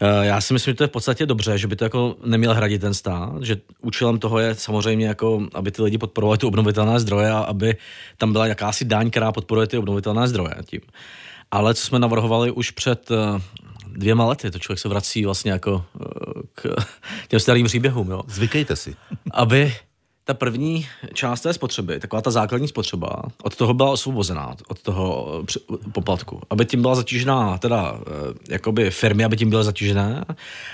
Eh, 0.00 0.26
já 0.26 0.40
si 0.40 0.52
myslím, 0.52 0.72
že 0.72 0.76
to 0.76 0.84
je 0.84 0.88
v 0.88 0.90
podstatě 0.90 1.26
dobře, 1.26 1.58
že 1.58 1.66
by 1.66 1.76
to 1.76 1.84
jako 1.84 2.16
neměl 2.24 2.54
hradit 2.54 2.80
ten 2.80 2.94
stát, 2.94 3.42
že 3.42 3.56
účelem 3.82 4.18
toho 4.18 4.38
je 4.38 4.54
samozřejmě 4.54 5.06
jako, 5.06 5.46
aby 5.54 5.70
ty 5.70 5.82
lidi 5.82 5.98
podporovali 5.98 6.38
ty 6.38 6.46
obnovitelné 6.46 7.00
zdroje 7.00 7.30
a 7.30 7.38
aby 7.38 7.76
tam 8.18 8.32
byla 8.32 8.46
jakási 8.46 8.84
daň, 8.84 9.10
která 9.10 9.32
podporuje 9.32 9.66
ty 9.66 9.78
obnovitelné 9.78 10.28
zdroje 10.28 10.54
tím. 10.64 10.80
Ale 11.50 11.74
co 11.74 11.86
jsme 11.86 11.98
navrhovali 11.98 12.50
už 12.50 12.70
před 12.70 13.10
eh, 13.10 13.40
dvěma 13.86 14.26
lety, 14.26 14.50
to 14.50 14.58
člověk 14.58 14.78
se 14.78 14.88
vrací 14.88 15.24
vlastně 15.24 15.52
jako 15.52 15.84
k 16.54 16.66
těm 17.28 17.40
starým 17.40 17.66
příběhům. 17.66 18.10
Jo. 18.10 18.22
Zvykejte 18.28 18.76
si. 18.76 18.96
Aby 19.30 19.74
ta 20.26 20.34
první 20.34 20.86
část 21.12 21.40
té 21.40 21.52
spotřeby, 21.52 22.00
taková 22.00 22.22
ta 22.22 22.30
základní 22.30 22.68
spotřeba, 22.68 23.22
od 23.42 23.56
toho 23.56 23.74
byla 23.74 23.90
osvobozená, 23.90 24.56
od 24.68 24.82
toho 24.82 25.32
poplatku. 25.92 26.40
Aby 26.50 26.64
tím 26.64 26.82
byla 26.82 26.94
zatížená 26.94 27.58
teda 27.58 28.00
eh, 28.00 28.52
jakoby 28.52 28.90
firmy, 28.90 29.24
aby 29.24 29.36
tím 29.36 29.50
byla 29.50 29.62
zatížená 29.62 30.24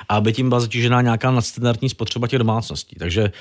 a 0.09 0.17
aby 0.17 0.33
tím 0.33 0.49
byla 0.49 0.61
zatížená 0.61 1.01
nějaká 1.01 1.31
nadstandardní 1.31 1.89
spotřeba 1.89 2.29
těch 2.29 2.39
domácností. 2.39 2.97
Takže 2.97 3.33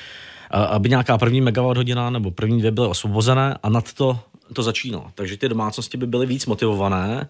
aby 0.52 0.90
nějaká 0.90 1.18
první 1.18 1.42
megawatt 1.42 1.78
hodina 1.78 2.10
nebo 2.10 2.32
první 2.32 2.60
dvě 2.60 2.72
byly 2.72 2.88
osvobozené 2.88 3.58
a 3.64 3.70
nad 3.70 3.94
to 3.94 4.20
to 4.54 4.64
začínalo. 4.64 5.06
Takže 5.16 5.38
ty 5.38 5.50
domácnosti 5.50 5.98
by 5.98 6.08
byly 6.08 6.26
víc 6.26 6.46
motivované 6.46 7.30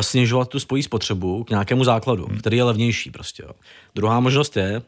snižovat 0.00 0.48
tu 0.48 0.60
spojí 0.60 0.82
spotřebu 0.82 1.44
k 1.44 1.50
nějakému 1.50 1.84
základu, 1.84 2.28
který 2.38 2.56
je 2.56 2.64
levnější 2.64 3.10
prostě. 3.10 3.44
Druhá 3.94 4.20
možnost 4.20 4.56
je, 4.56 4.82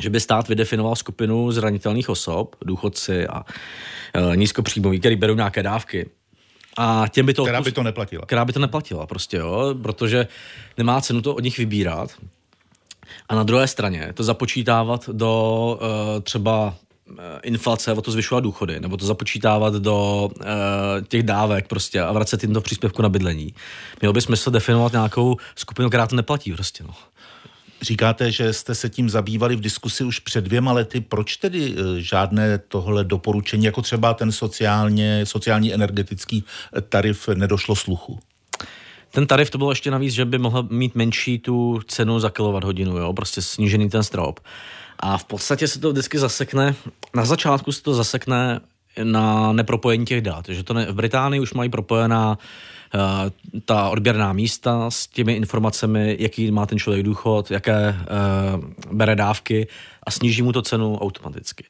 že 0.00 0.10
by 0.10 0.20
stát 0.20 0.48
vydefinoval 0.48 0.96
skupinu 0.96 1.52
zranitelných 1.52 2.08
osob, 2.08 2.56
důchodci 2.64 3.26
a 3.26 3.44
uh, 3.44 4.36
nízkopříjmoví, 4.36 5.00
který 5.00 5.16
berou 5.16 5.34
nějaké 5.34 5.62
dávky. 5.62 6.10
A 6.78 7.04
těm 7.10 7.26
by 7.26 7.34
to 7.34 7.44
která 7.44 7.60
by 7.60 7.72
to 7.72 7.82
neplatila. 7.82 8.26
Která 8.26 8.44
by 8.44 8.52
to 8.52 8.60
neplatila 8.60 9.06
prostě, 9.06 9.36
jo, 9.36 9.74
protože 9.82 10.26
nemá 10.78 11.00
cenu 11.00 11.22
to 11.22 11.34
od 11.34 11.44
nich 11.44 11.58
vybírat. 11.58 12.10
A 13.28 13.34
na 13.34 13.42
druhé 13.42 13.66
straně 13.66 14.12
to 14.14 14.24
započítávat 14.24 15.08
do 15.08 15.78
uh, 15.82 16.22
třeba 16.22 16.74
Eh, 17.18 17.40
inflace, 17.42 17.92
o 17.92 18.02
to 18.02 18.10
zvyšovat 18.10 18.40
důchody, 18.40 18.80
nebo 18.80 18.96
to 18.96 19.06
započítávat 19.06 19.74
do 19.74 20.30
uh, 20.40 20.46
těch 21.08 21.22
dávek 21.22 21.68
prostě 21.68 22.00
a 22.00 22.12
vracet 22.12 22.42
jim 22.42 22.52
do 22.52 22.60
příspěvku 22.60 23.02
na 23.02 23.08
bydlení. 23.08 23.54
Mělo 24.00 24.12
by 24.12 24.20
smysl 24.20 24.50
definovat 24.50 24.92
nějakou 24.92 25.36
skupinu, 25.56 25.88
která 25.88 26.06
to 26.06 26.16
neplatí 26.16 26.52
prostě, 26.52 26.84
no. 26.84 26.94
Říkáte, 27.82 28.32
že 28.32 28.52
jste 28.52 28.74
se 28.74 28.88
tím 28.88 29.10
zabývali 29.10 29.56
v 29.56 29.60
diskusi 29.60 30.04
už 30.04 30.18
před 30.18 30.44
dvěma 30.44 30.72
lety. 30.72 31.00
Proč 31.00 31.36
tedy 31.36 31.74
eh, 31.74 32.00
žádné 32.00 32.58
tohle 32.58 33.04
doporučení, 33.04 33.64
jako 33.64 33.82
třeba 33.82 34.14
ten 34.14 34.32
sociálně, 34.32 35.26
sociální 35.26 35.74
energetický 35.74 36.44
tarif, 36.88 37.28
nedošlo 37.28 37.76
sluchu? 37.76 38.18
Ten 39.10 39.26
tarif 39.26 39.50
to 39.50 39.58
bylo 39.58 39.70
ještě 39.70 39.90
navíc, 39.90 40.14
že 40.14 40.24
by 40.24 40.38
mohl 40.38 40.66
mít 40.70 40.94
menší 40.94 41.38
tu 41.38 41.80
cenu 41.88 42.20
za 42.20 42.30
kilowatt 42.30 42.64
hodinu, 42.64 42.98
jo, 42.98 43.12
prostě 43.12 43.42
snížený 43.42 43.90
ten 43.90 44.02
strop. 44.02 44.40
A 44.98 45.18
v 45.18 45.24
podstatě 45.24 45.68
se 45.68 45.80
to 45.80 45.92
vždycky 45.92 46.18
zasekne, 46.18 46.74
na 47.14 47.24
začátku 47.24 47.72
se 47.72 47.82
to 47.82 47.94
zasekne 47.94 48.60
na 49.02 49.52
nepropojení 49.52 50.06
těch 50.06 50.20
dat. 50.20 50.44
Že 50.48 50.62
to 50.62 50.74
ne, 50.74 50.86
v 50.86 50.94
Británii 50.94 51.40
už 51.40 51.54
mají 51.54 51.70
propojená 51.70 52.30
uh, 52.30 52.36
ta 53.64 53.88
odběrná 53.88 54.32
místa 54.32 54.90
s 54.90 55.06
těmi 55.06 55.32
informacemi, 55.32 56.16
jaký 56.20 56.50
má 56.50 56.66
ten 56.66 56.78
člověk 56.78 57.02
důchod, 57.02 57.50
jaké 57.50 57.96
uh, 58.58 58.96
bere 58.96 59.16
dávky 59.16 59.66
a 60.02 60.10
sníží 60.10 60.42
mu 60.42 60.52
to 60.52 60.62
cenu 60.62 60.98
automaticky. 60.98 61.64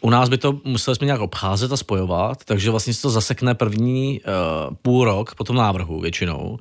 U 0.00 0.10
nás 0.10 0.28
by 0.28 0.38
to 0.38 0.60
museli 0.64 0.96
jsme 0.96 1.04
nějak 1.04 1.20
obcházet 1.20 1.72
a 1.72 1.76
spojovat, 1.76 2.44
takže 2.44 2.70
vlastně 2.70 2.94
se 2.94 3.02
to 3.02 3.10
zasekne 3.10 3.54
první 3.54 4.20
uh, 4.20 4.74
půl 4.82 5.04
rok 5.04 5.34
po 5.34 5.44
tom 5.44 5.56
návrhu 5.56 6.00
většinou, 6.00 6.58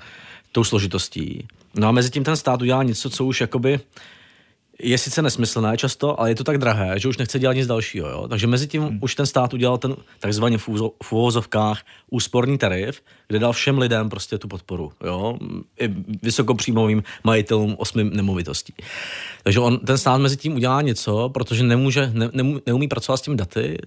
tou 0.51 0.63
složitostí. 0.63 1.48
No 1.75 1.88
a 1.88 1.92
mezi 1.92 2.10
tím 2.10 2.24
ten 2.24 2.36
stát 2.36 2.62
udělá 2.62 2.84
něco, 2.84 3.10
co 3.10 3.25
už 3.25 3.42
jakoby 3.42 3.80
je 4.79 4.98
sice 4.98 5.22
nesmyslné 5.22 5.77
často, 5.77 6.20
ale 6.20 6.32
je 6.32 6.36
to 6.36 6.44
tak 6.44 6.58
drahé, 6.58 7.00
že 7.00 7.08
už 7.08 7.17
nechce 7.17 7.39
dělat 7.39 7.53
nic 7.53 7.67
dalšího. 7.67 8.10
Jo? 8.10 8.27
Takže 8.27 8.48
mezi 8.48 8.67
tím 8.67 8.82
hmm. 8.82 9.00
už 9.01 9.15
ten 9.15 9.25
stát 9.25 9.53
udělal 9.53 9.77
ten 9.77 9.96
takzvaně 10.20 10.58
v 11.03 11.12
uvozovkách 11.12 11.82
úsporný 12.10 12.58
tarif, 12.58 13.01
kde 13.27 13.39
dal 13.39 13.53
všem 13.53 13.77
lidem 13.77 14.10
prostě 14.10 14.38
tu 14.38 14.48
podporu. 14.48 14.91
Jo? 15.05 15.38
I 15.79 15.88
vysokopříjmovým 16.24 17.03
majitelům 17.24 17.75
osmi 17.79 18.03
nemovitostí. 18.03 18.74
Takže 19.44 19.60
on, 19.60 19.79
ten 19.79 19.98
stát 19.98 20.17
mezi 20.17 20.38
tím 20.38 20.55
udělá 20.55 20.82
něco, 20.82 21.29
protože 21.29 21.63
nemůže, 21.63 22.12
ne, 22.13 22.29
neumí 22.65 22.88
pracovat 22.88 23.17
s 23.17 23.22
těmi 23.22 23.38
daty, 23.38 23.77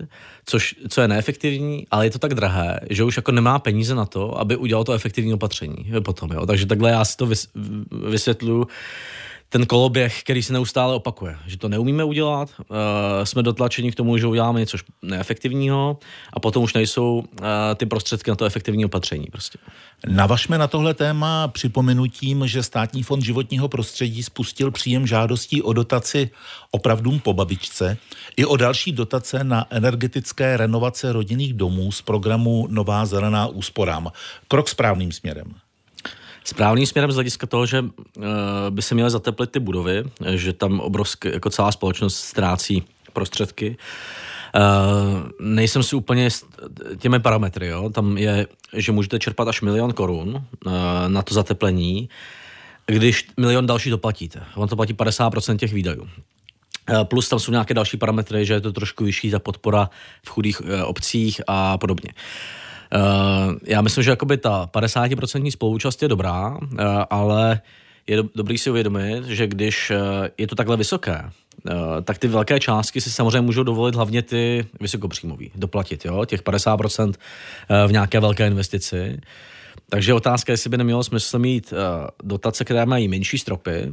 což, 0.47 0.75
co 0.89 1.01
je 1.01 1.09
neefektivní, 1.09 1.87
ale 1.91 2.07
je 2.07 2.11
to 2.11 2.19
tak 2.19 2.35
drahé, 2.35 2.81
že 2.91 3.05
už 3.05 3.17
jako 3.17 3.33
nemá 3.33 3.59
peníze 3.59 3.95
na 3.95 4.07
to, 4.07 4.41
aby 4.41 4.57
udělal 4.57 4.85
to 4.85 4.93
efektivní 4.93 5.35
opatření 5.35 5.93
potom. 6.05 6.31
Jo? 6.33 6.47
Takže 6.47 6.67
takhle 6.67 6.91
já 6.91 7.05
si 7.05 7.17
to 7.17 7.27
vys, 7.27 7.49
vysvětluji 8.09 8.67
ten 9.49 9.67
koloběh, 9.67 10.23
který 10.23 10.43
se 10.43 10.53
neustále 10.53 10.95
opakuje. 10.95 11.37
Že 11.47 11.59
to 11.59 11.69
neumíme 11.69 12.05
udělat, 12.05 12.51
uh, 12.59 12.67
jsme 13.25 13.43
dotlačeni 13.43 13.93
k 13.93 13.95
tomu, 13.95 14.19
že 14.19 14.27
uděláme 14.27 14.61
něco 14.61 14.79
neefektivního 15.03 15.99
a 16.33 16.41
potom 16.41 16.63
už 16.63 16.75
nejsou 16.75 17.19
uh, 17.19 17.25
ty 17.75 17.87
prostředky 17.87 18.31
na 18.31 18.37
to 18.37 18.45
efektivní 18.45 18.85
opatření. 18.85 19.27
Prostě. 19.33 19.59
Navažme 20.09 20.59
na 20.59 20.67
tohle 20.67 20.95
téma 20.95 21.49
připomenutím, 21.49 22.47
že 22.47 22.63
Státní 22.63 23.03
fond 23.03 23.23
životního 23.23 23.69
prostředí 23.69 24.23
spustil 24.23 24.71
příjem 24.71 25.07
žádostí 25.07 25.63
o 25.63 25.73
dotaci 25.73 26.31
opravdům 26.71 27.21
po 27.21 27.33
babičce 27.33 27.97
i 28.37 28.45
o 28.45 28.57
další 28.57 28.93
dotace 28.93 29.45
na 29.45 29.67
energetické 29.71 30.57
renovace 30.57 31.13
rodinných 31.13 31.55
domů 31.55 31.93
z 31.93 32.03
programu 32.03 32.67
Nová 32.71 33.07
zelená 33.07 33.47
úsporám. 33.47 34.13
Krok 34.49 34.69
správným 34.69 35.13
směrem 35.13 35.55
správným 36.49 36.87
směrem 36.87 37.13
z 37.13 37.15
hlediska 37.15 37.47
toho, 37.47 37.67
že 37.67 37.81
uh, 37.81 38.25
by 38.71 38.83
se 38.83 38.95
měly 38.95 39.11
zateplit 39.11 39.51
ty 39.51 39.61
budovy, 39.61 40.05
že 40.35 40.53
tam 40.53 40.81
obrovské, 40.81 41.33
jako 41.33 41.51
celá 41.51 41.73
společnost 41.73 42.17
ztrácí 42.17 42.83
prostředky. 43.13 43.77
Uh, 44.57 45.29
nejsem 45.41 45.83
si 45.83 45.97
úplně 45.97 46.31
s 46.31 46.45
těmi 46.99 47.21
parametry, 47.21 47.67
jo. 47.67 47.91
Tam 47.91 48.19
je, 48.19 48.47
že 48.73 48.93
můžete 48.93 49.19
čerpat 49.19 49.49
až 49.49 49.61
milion 49.61 49.93
korun 49.93 50.29
uh, 50.29 50.73
na 51.09 51.23
to 51.23 51.35
zateplení, 51.35 52.09
když 52.87 53.29
milion 53.37 53.67
další 53.67 53.91
doplatíte. 53.91 54.41
On 54.55 54.69
to 54.69 54.77
platí 54.77 54.95
50% 54.95 55.57
těch 55.57 55.73
výdajů. 55.73 56.03
Uh, 56.03 57.05
plus 57.05 57.29
tam 57.29 57.39
jsou 57.39 57.53
nějaké 57.53 57.75
další 57.75 57.97
parametry, 57.97 58.47
že 58.47 58.55
je 58.55 58.61
to 58.61 58.73
trošku 58.73 59.05
vyšší 59.05 59.31
ta 59.31 59.39
podpora 59.39 59.91
v 60.25 60.31
chudých 60.31 60.63
obcích 60.85 61.41
a 61.47 61.79
podobně. 61.79 62.11
Uh, 62.17 62.68
já 63.67 63.83
myslím, 63.83 64.05
že 64.05 64.11
jakoby 64.11 64.37
ta 64.37 64.71
50% 64.73 65.51
spoluúčast 65.51 66.03
je 66.03 66.09
dobrá, 66.09 66.57
uh, 66.57 66.79
ale 67.11 67.61
je 68.07 68.17
do, 68.17 68.25
dobrý 68.35 68.59
si 68.59 68.71
uvědomit, 68.71 69.25
že 69.25 69.47
když 69.47 69.91
uh, 69.91 69.97
je 70.39 70.47
to 70.47 70.55
takhle 70.55 70.77
vysoké, 70.77 71.31
tak 72.05 72.19
ty 72.19 72.29
velké 72.29 72.61
částky 72.61 73.01
si 73.01 73.11
samozřejmě 73.11 73.41
můžou 73.41 73.63
dovolit 73.63 73.95
hlavně 73.95 74.23
ty 74.23 74.67
vysokopříjmový, 74.81 75.51
doplatit, 75.55 76.05
jo, 76.05 76.25
těch 76.25 76.43
50% 76.43 77.07
uh, 77.07 77.13
v 77.87 77.93
nějaké 77.93 78.21
velké 78.21 78.47
investici. 78.47 79.21
Takže 79.91 80.15
otázka, 80.15 80.53
jestli 80.53 80.71
by 80.71 80.77
nemělo 80.77 81.05
smysl 81.05 81.39
mít 81.39 81.73
dotace, 82.23 82.65
které 82.65 82.87
mají 82.87 83.09
menší 83.09 83.39
stropy 83.39 83.91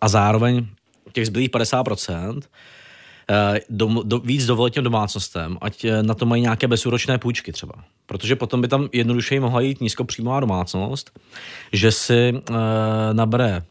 a 0.00 0.08
zároveň 0.08 0.66
těch 1.12 1.26
zbylých 1.26 1.50
50% 1.50 2.42
Eh, 2.42 2.48
do, 3.70 4.02
do, 4.04 4.18
víc 4.18 4.46
dovolit 4.46 4.74
těm 4.74 4.84
domácnostem, 4.84 5.58
ať 5.60 5.84
eh, 5.84 6.02
na 6.02 6.14
to 6.14 6.26
mají 6.26 6.42
nějaké 6.42 6.68
bezúročné 6.68 7.18
půjčky 7.18 7.52
třeba. 7.52 7.74
Protože 8.06 8.36
potom 8.36 8.60
by 8.60 8.68
tam 8.68 8.88
jednodušeji 8.92 9.40
mohla 9.40 9.60
jít 9.60 9.80
nízkopříjmová 9.80 10.40
domácnost, 10.40 11.20
že 11.72 11.92
si 11.92 12.14
e, 12.14 12.34
nabere 13.12 13.62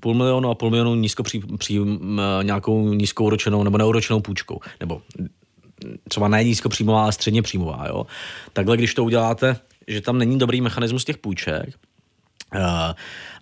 půl 0.00 0.14
milionu 0.14 0.50
a 0.50 0.54
půl 0.54 0.70
milionu 0.70 0.94
nízkopří, 0.94 1.42
pří, 1.58 1.78
e, 1.78 2.44
nějakou 2.44 2.88
nízkouročenou 2.88 3.62
nebo 3.62 3.78
neuročenou 3.78 4.20
půjčkou. 4.20 4.60
Nebo 4.80 5.02
třeba 6.08 6.28
ne 6.28 6.44
nízkopříjmová, 6.44 7.02
ale 7.02 7.12
středně 7.12 7.42
příjmová. 7.42 7.84
Jo? 7.88 8.06
Takhle, 8.52 8.76
když 8.76 8.94
to 8.94 9.04
uděláte, 9.04 9.56
že 9.88 10.00
tam 10.00 10.18
není 10.18 10.38
dobrý 10.38 10.60
mechanismus 10.60 11.04
těch 11.04 11.18
půjček, 11.18 11.74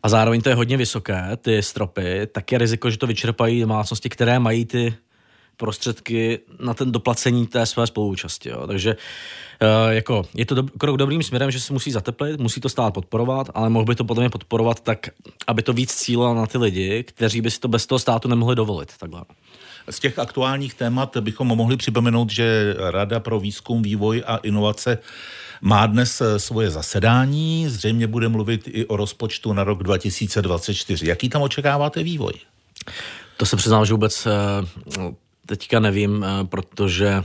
a 0.02 0.08
zároveň 0.08 0.40
to 0.40 0.48
je 0.48 0.54
hodně 0.54 0.76
vysoké, 0.76 1.22
ty 1.36 1.62
stropy, 1.62 2.26
tak 2.32 2.52
je 2.52 2.58
riziko, 2.58 2.90
že 2.90 2.98
to 2.98 3.06
vyčerpají 3.06 3.60
domácnosti, 3.60 4.08
které 4.08 4.38
mají 4.38 4.64
ty 4.64 4.94
prostředky 5.56 6.38
na 6.60 6.74
ten 6.74 6.92
doplacení 6.92 7.46
té 7.46 7.66
své 7.66 7.86
spoluúčasti. 7.86 8.48
Jo. 8.48 8.66
Takže 8.66 8.96
uh, 9.62 9.92
jako, 9.92 10.26
je 10.34 10.46
to 10.46 10.54
do, 10.54 10.62
krok 10.78 10.96
dobrým 10.96 11.22
směrem, 11.22 11.50
že 11.50 11.60
se 11.60 11.72
musí 11.72 11.90
zateplit, 11.90 12.40
musí 12.40 12.60
to 12.60 12.68
stát 12.68 12.94
podporovat, 12.94 13.50
ale 13.54 13.70
mohl 13.70 13.84
by 13.84 13.94
to 13.94 14.04
potom 14.04 14.30
podporovat 14.30 14.80
tak, 14.80 15.08
aby 15.46 15.62
to 15.62 15.72
víc 15.72 15.94
cílo 15.94 16.34
na 16.34 16.46
ty 16.46 16.58
lidi, 16.58 17.02
kteří 17.02 17.40
by 17.40 17.50
si 17.50 17.60
to 17.60 17.68
bez 17.68 17.86
toho 17.86 17.98
státu 17.98 18.28
nemohli 18.28 18.56
dovolit. 18.56 18.92
Takhle. 18.98 19.22
Z 19.90 20.00
těch 20.00 20.18
aktuálních 20.18 20.74
témat 20.74 21.16
bychom 21.16 21.46
mohli 21.46 21.76
připomenout, 21.76 22.30
že 22.30 22.76
Rada 22.78 23.20
pro 23.20 23.40
výzkum, 23.40 23.82
vývoj 23.82 24.22
a 24.26 24.36
inovace 24.36 24.98
má 25.60 25.86
dnes 25.86 26.20
eh, 26.20 26.38
svoje 26.38 26.70
zasedání, 26.70 27.68
zřejmě 27.68 28.06
bude 28.06 28.28
mluvit 28.28 28.68
i 28.68 28.86
o 28.86 28.96
rozpočtu 28.96 29.52
na 29.52 29.64
rok 29.64 29.82
2024. 29.82 31.08
Jaký 31.08 31.28
tam 31.28 31.42
očekáváte 31.42 32.02
vývoj? 32.02 32.32
To 33.36 33.46
se 33.46 33.56
přiznám, 33.56 33.86
že 33.86 33.92
vůbec 33.92 34.26
teďka 35.46 35.80
nevím, 35.80 36.24
eh, 36.24 36.44
protože 36.44 37.24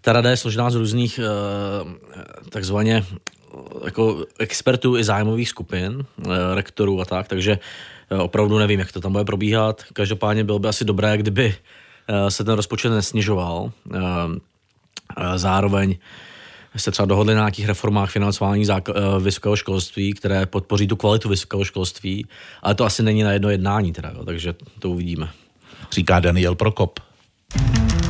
ta 0.00 0.12
rada 0.12 0.30
je 0.30 0.36
složená 0.36 0.70
z 0.70 0.74
různých 0.74 1.18
eh, 1.18 2.50
takzvaně 2.50 3.04
jako 3.84 4.24
expertů 4.38 4.96
i 4.96 5.04
zájmových 5.04 5.48
skupin, 5.48 6.04
eh, 6.22 6.54
rektorů 6.54 7.00
a 7.00 7.04
tak, 7.04 7.28
takže 7.28 7.58
opravdu 8.18 8.58
nevím, 8.58 8.80
jak 8.80 8.92
to 8.92 9.00
tam 9.00 9.12
bude 9.12 9.24
probíhat. 9.24 9.82
Každopádně 9.92 10.44
bylo 10.44 10.58
by 10.58 10.68
asi 10.68 10.84
dobré, 10.84 11.18
kdyby 11.18 11.54
se 12.28 12.44
ten 12.44 12.54
rozpočet 12.54 12.90
nesnižoval. 12.90 13.72
Zároveň 15.36 15.96
se 16.76 16.90
třeba 16.90 17.06
dohodli 17.06 17.34
na 17.34 17.40
nějakých 17.40 17.66
reformách 17.66 18.10
financování 18.10 18.66
vysokého 19.20 19.56
školství, 19.56 20.12
které 20.12 20.46
podpoří 20.46 20.86
tu 20.86 20.96
kvalitu 20.96 21.28
vysokého 21.28 21.64
školství, 21.64 22.26
ale 22.62 22.74
to 22.74 22.84
asi 22.84 23.02
není 23.02 23.22
na 23.22 23.32
jedno 23.32 23.50
jednání, 23.50 23.92
teda, 23.92 24.12
jo, 24.16 24.24
takže 24.24 24.54
to 24.78 24.90
uvidíme 24.90 25.28
říká 25.94 26.20
Daniel 26.20 26.54
Prokop. 26.54 27.00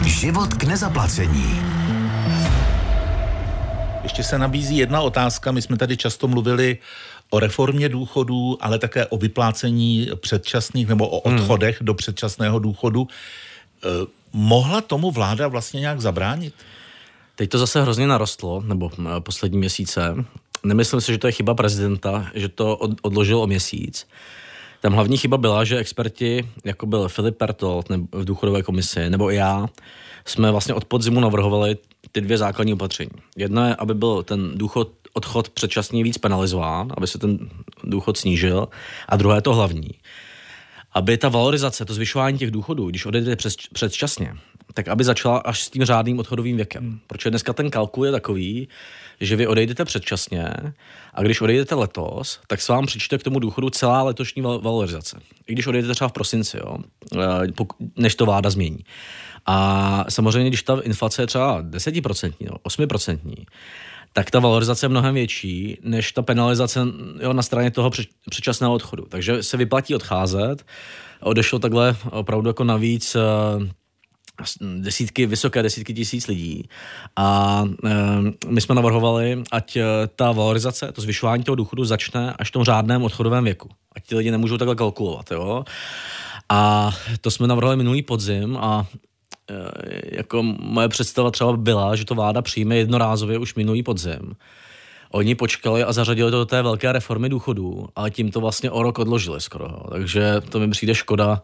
Život 0.04 0.54
k 0.54 0.64
nezaplacení. 0.64 1.60
Ještě 4.02 4.22
se 4.22 4.38
nabízí 4.38 4.76
jedna 4.76 5.00
otázka. 5.00 5.52
My 5.52 5.62
jsme 5.62 5.76
tady 5.76 5.96
často 5.96 6.28
mluvili 6.28 6.78
o 7.30 7.40
reformě 7.40 7.88
důchodů, 7.88 8.58
ale 8.60 8.78
také 8.78 9.06
o 9.06 9.16
vyplácení 9.16 10.08
předčasných 10.20 10.88
nebo 10.88 11.08
o 11.08 11.28
hmm. 11.28 11.38
odchodech 11.38 11.80
hmm. 11.80 11.86
do 11.86 11.94
předčasného 11.94 12.58
důchodu. 12.58 13.08
E, 13.08 13.88
mohla 14.32 14.80
tomu 14.80 15.10
vláda 15.10 15.48
vlastně 15.48 15.80
nějak 15.80 16.00
zabránit? 16.00 16.54
Teď 17.36 17.50
to 17.50 17.58
zase 17.58 17.82
hrozně 17.82 18.06
narostlo, 18.06 18.62
nebo 18.62 18.90
poslední 19.20 19.58
měsíce. 19.58 20.24
Nemyslím 20.64 21.00
si, 21.00 21.12
že 21.12 21.18
to 21.18 21.26
je 21.26 21.32
chyba 21.32 21.54
prezidenta, 21.54 22.26
že 22.34 22.48
to 22.48 22.76
odložil 23.02 23.42
o 23.42 23.46
měsíc. 23.46 24.06
Tam 24.84 24.92
hlavní 24.92 25.16
chyba 25.16 25.36
byla, 25.36 25.64
že 25.64 25.78
experti, 25.78 26.48
jako 26.64 26.86
byl 26.86 27.08
Filip 27.08 27.36
Pertold 27.36 27.88
v 28.12 28.24
důchodové 28.24 28.62
komisi, 28.62 29.10
nebo 29.10 29.32
i 29.32 29.36
já, 29.36 29.66
jsme 30.24 30.50
vlastně 30.50 30.74
od 30.74 30.84
podzimu 30.84 31.20
navrhovali 31.20 31.76
ty 32.12 32.20
dvě 32.20 32.38
základní 32.38 32.72
opatření. 32.72 33.10
Jedno 33.36 33.66
je, 33.66 33.74
aby 33.76 33.94
byl 33.94 34.22
ten 34.22 34.58
důchod, 34.58 34.90
odchod 35.12 35.48
předčasně 35.48 36.04
víc 36.04 36.18
penalizován, 36.18 36.92
aby 36.96 37.06
se 37.06 37.18
ten 37.18 37.38
důchod 37.84 38.16
snížil. 38.16 38.68
A 39.08 39.16
druhé 39.16 39.36
je 39.36 39.42
to 39.42 39.54
hlavní, 39.54 39.90
aby 40.92 41.18
ta 41.18 41.28
valorizace, 41.28 41.84
to 41.84 41.94
zvyšování 41.94 42.38
těch 42.38 42.50
důchodů, 42.50 42.90
když 42.90 43.06
odejdete 43.06 43.36
přes, 43.36 43.56
předčasně, 43.72 44.34
tak 44.74 44.88
aby 44.88 45.04
začala 45.04 45.38
až 45.38 45.62
s 45.62 45.70
tím 45.70 45.84
řádným 45.84 46.18
odchodovým 46.18 46.56
věkem. 46.56 47.00
Protože 47.06 47.30
dneska 47.30 47.52
ten 47.52 47.70
kalkul 47.70 48.06
je 48.06 48.12
takový, 48.12 48.68
že 49.20 49.36
vy 49.36 49.46
odejdete 49.46 49.84
předčasně 49.84 50.48
a 51.14 51.22
když 51.22 51.40
odejdete 51.40 51.74
letos, 51.74 52.40
tak 52.46 52.60
se 52.60 52.72
vám 52.72 52.86
přičte 52.86 53.18
k 53.18 53.22
tomu 53.22 53.38
důchodu 53.38 53.70
celá 53.70 54.02
letošní 54.02 54.42
valorizace. 54.42 55.20
I 55.46 55.52
když 55.52 55.66
odejdete 55.66 55.94
třeba 55.94 56.08
v 56.08 56.12
prosinci, 56.12 56.56
jo, 56.56 56.76
eh, 57.16 57.46
než 57.96 58.14
to 58.14 58.26
vláda 58.26 58.50
změní. 58.50 58.84
A 59.46 60.04
samozřejmě, 60.08 60.50
když 60.50 60.62
ta 60.62 60.80
inflace 60.82 61.22
je 61.22 61.26
třeba 61.26 61.62
10% 61.62 62.44
nebo 62.44 62.56
8%, 62.62 63.46
tak 64.12 64.30
ta 64.30 64.38
valorizace 64.38 64.86
je 64.86 64.88
mnohem 64.90 65.14
větší 65.14 65.78
než 65.82 66.12
ta 66.12 66.22
penalizace 66.22 66.80
jo, 67.20 67.32
na 67.32 67.42
straně 67.42 67.70
toho 67.70 67.90
předčasného 68.30 68.74
odchodu. 68.74 69.06
Takže 69.08 69.42
se 69.42 69.56
vyplatí 69.56 69.94
odcházet. 69.94 70.66
Odešlo 71.20 71.58
takhle 71.58 71.96
opravdu 72.10 72.48
jako 72.48 72.64
navíc 72.64 73.16
eh, 73.16 73.20
desítky, 74.60 75.26
vysoké 75.26 75.62
desítky 75.62 75.94
tisíc 75.94 76.26
lidí 76.26 76.68
a 77.16 77.64
e, 77.84 77.90
my 78.48 78.60
jsme 78.60 78.74
navrhovali, 78.74 79.42
ať 79.52 79.76
eh, 79.76 79.84
ta 80.16 80.32
valorizace, 80.32 80.92
to 80.92 81.00
zvyšování 81.00 81.44
toho 81.44 81.56
důchodu 81.56 81.84
začne 81.84 82.34
až 82.38 82.48
v 82.48 82.52
tom 82.52 82.64
řádném 82.64 83.02
odchodovém 83.02 83.44
věku. 83.44 83.68
Ať 83.96 84.06
ti 84.06 84.16
lidi 84.16 84.30
nemůžou 84.30 84.58
takhle 84.58 84.74
kalkulovat, 84.74 85.30
jo. 85.30 85.64
A 86.48 86.90
to 87.20 87.30
jsme 87.30 87.46
navrhovali 87.46 87.76
minulý 87.76 88.02
podzim 88.02 88.56
a 88.56 88.86
e, 89.50 90.16
jako 90.16 90.42
moje 90.42 90.88
představa 90.88 91.30
třeba 91.30 91.56
byla, 91.56 91.96
že 91.96 92.04
to 92.04 92.14
vláda 92.14 92.42
přijme 92.42 92.76
jednorázově 92.76 93.38
už 93.38 93.54
minulý 93.54 93.82
podzim. 93.82 94.36
Oni 95.10 95.34
počkali 95.34 95.84
a 95.84 95.92
zařadili 95.92 96.30
to 96.30 96.38
do 96.38 96.46
té 96.46 96.62
velké 96.62 96.92
reformy 96.92 97.28
důchodů, 97.28 97.86
ale 97.96 98.10
tím 98.10 98.30
to 98.30 98.40
vlastně 98.40 98.70
o 98.70 98.82
rok 98.82 98.98
odložili 98.98 99.40
skoro. 99.40 99.68
Takže 99.90 100.40
to 100.48 100.60
mi 100.60 100.70
přijde 100.70 100.94
škoda, 100.94 101.42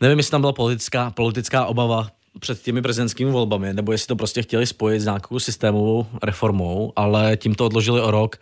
Nevím, 0.00 0.18
jestli 0.18 0.30
tam 0.30 0.40
byla 0.40 0.52
politická, 0.52 1.10
politická 1.10 1.66
obava 1.66 2.08
před 2.40 2.62
těmi 2.62 2.82
prezidentskými 2.82 3.30
volbami, 3.30 3.72
nebo 3.72 3.92
jestli 3.92 4.06
to 4.06 4.16
prostě 4.16 4.42
chtěli 4.42 4.66
spojit 4.66 5.00
s 5.00 5.04
nějakou 5.04 5.38
systémovou 5.38 6.06
reformou, 6.22 6.92
ale 6.96 7.36
tím 7.36 7.54
to 7.54 7.66
odložili 7.66 8.00
o 8.00 8.10
rok 8.10 8.36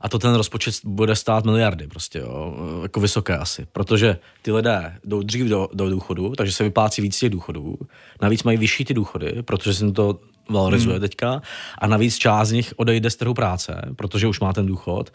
a 0.00 0.08
to 0.08 0.18
ten 0.18 0.34
rozpočet 0.34 0.74
bude 0.84 1.16
stát 1.16 1.44
miliardy 1.44 1.86
prostě, 1.86 2.18
jo, 2.18 2.54
jako 2.82 3.00
vysoké 3.00 3.38
asi, 3.38 3.66
protože 3.72 4.18
ty 4.42 4.52
lidé 4.52 4.94
jdou 5.04 5.22
dřív 5.22 5.46
do, 5.46 5.68
do 5.72 5.90
důchodu, 5.90 6.32
takže 6.36 6.52
se 6.52 6.64
vyplácí 6.64 7.02
víc 7.02 7.18
těch 7.18 7.30
důchodů, 7.30 7.78
navíc 8.22 8.42
mají 8.42 8.58
vyšší 8.58 8.84
ty 8.84 8.94
důchody, 8.94 9.42
protože 9.42 9.74
se 9.74 9.92
to 9.92 10.20
valorizuje 10.50 10.94
hmm. 10.94 11.00
teďka 11.00 11.42
a 11.78 11.86
navíc 11.86 12.16
část 12.16 12.48
z 12.48 12.52
nich 12.52 12.74
odejde 12.76 13.10
z 13.10 13.16
trhu 13.16 13.34
práce, 13.34 13.82
protože 13.96 14.26
už 14.26 14.40
má 14.40 14.52
ten 14.52 14.66
důchod. 14.66 15.12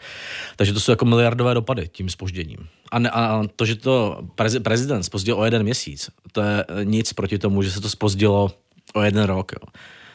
Takže 0.56 0.72
to 0.72 0.80
jsou 0.80 0.92
jako 0.92 1.04
miliardové 1.04 1.54
dopady 1.54 1.88
tím 1.92 2.08
spožděním. 2.08 2.58
A, 2.90 2.98
ne, 2.98 3.10
a 3.10 3.42
to, 3.56 3.64
že 3.64 3.74
to 3.74 4.22
prezi, 4.34 4.60
prezident 4.60 5.02
spozdil 5.02 5.38
o 5.38 5.44
jeden 5.44 5.62
měsíc, 5.62 6.10
to 6.32 6.40
je 6.40 6.64
nic 6.84 7.12
proti 7.12 7.38
tomu, 7.38 7.62
že 7.62 7.70
se 7.70 7.80
to 7.80 7.90
spozdilo 7.90 8.50
o 8.94 9.02
jeden 9.02 9.24
rok. 9.24 9.52
Jo. 9.52 9.68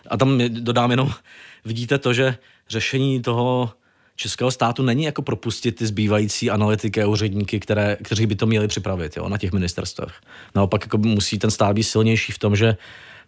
A 0.10 0.18
tam 0.18 0.38
dodám 0.48 0.92
jenom, 0.92 1.12
vidíte 1.66 1.98
to, 1.98 2.14
že 2.14 2.38
řešení 2.70 3.22
toho 3.22 3.70
českého 4.16 4.52
státu 4.52 4.84
není 4.84 5.04
jako 5.04 5.22
propustit 5.22 5.72
ty 5.72 5.88
zbývající 5.88 6.50
analytiky 6.50 7.02
a 7.02 7.08
úředníky, 7.08 7.60
které, 7.60 7.98
kteří 8.04 8.26
by 8.26 8.36
to 8.36 8.46
měli 8.46 8.68
připravit 8.68 9.18
jo, 9.18 9.30
na 9.30 9.38
těch 9.38 9.52
ministerstvech. 9.52 10.14
Naopak 10.56 10.82
jako 10.82 10.98
musí 10.98 11.40
ten 11.40 11.52
stát 11.52 11.76
být 11.76 11.84
silnější 11.84 12.32
v 12.32 12.38
tom, 12.38 12.56
že 12.56 12.78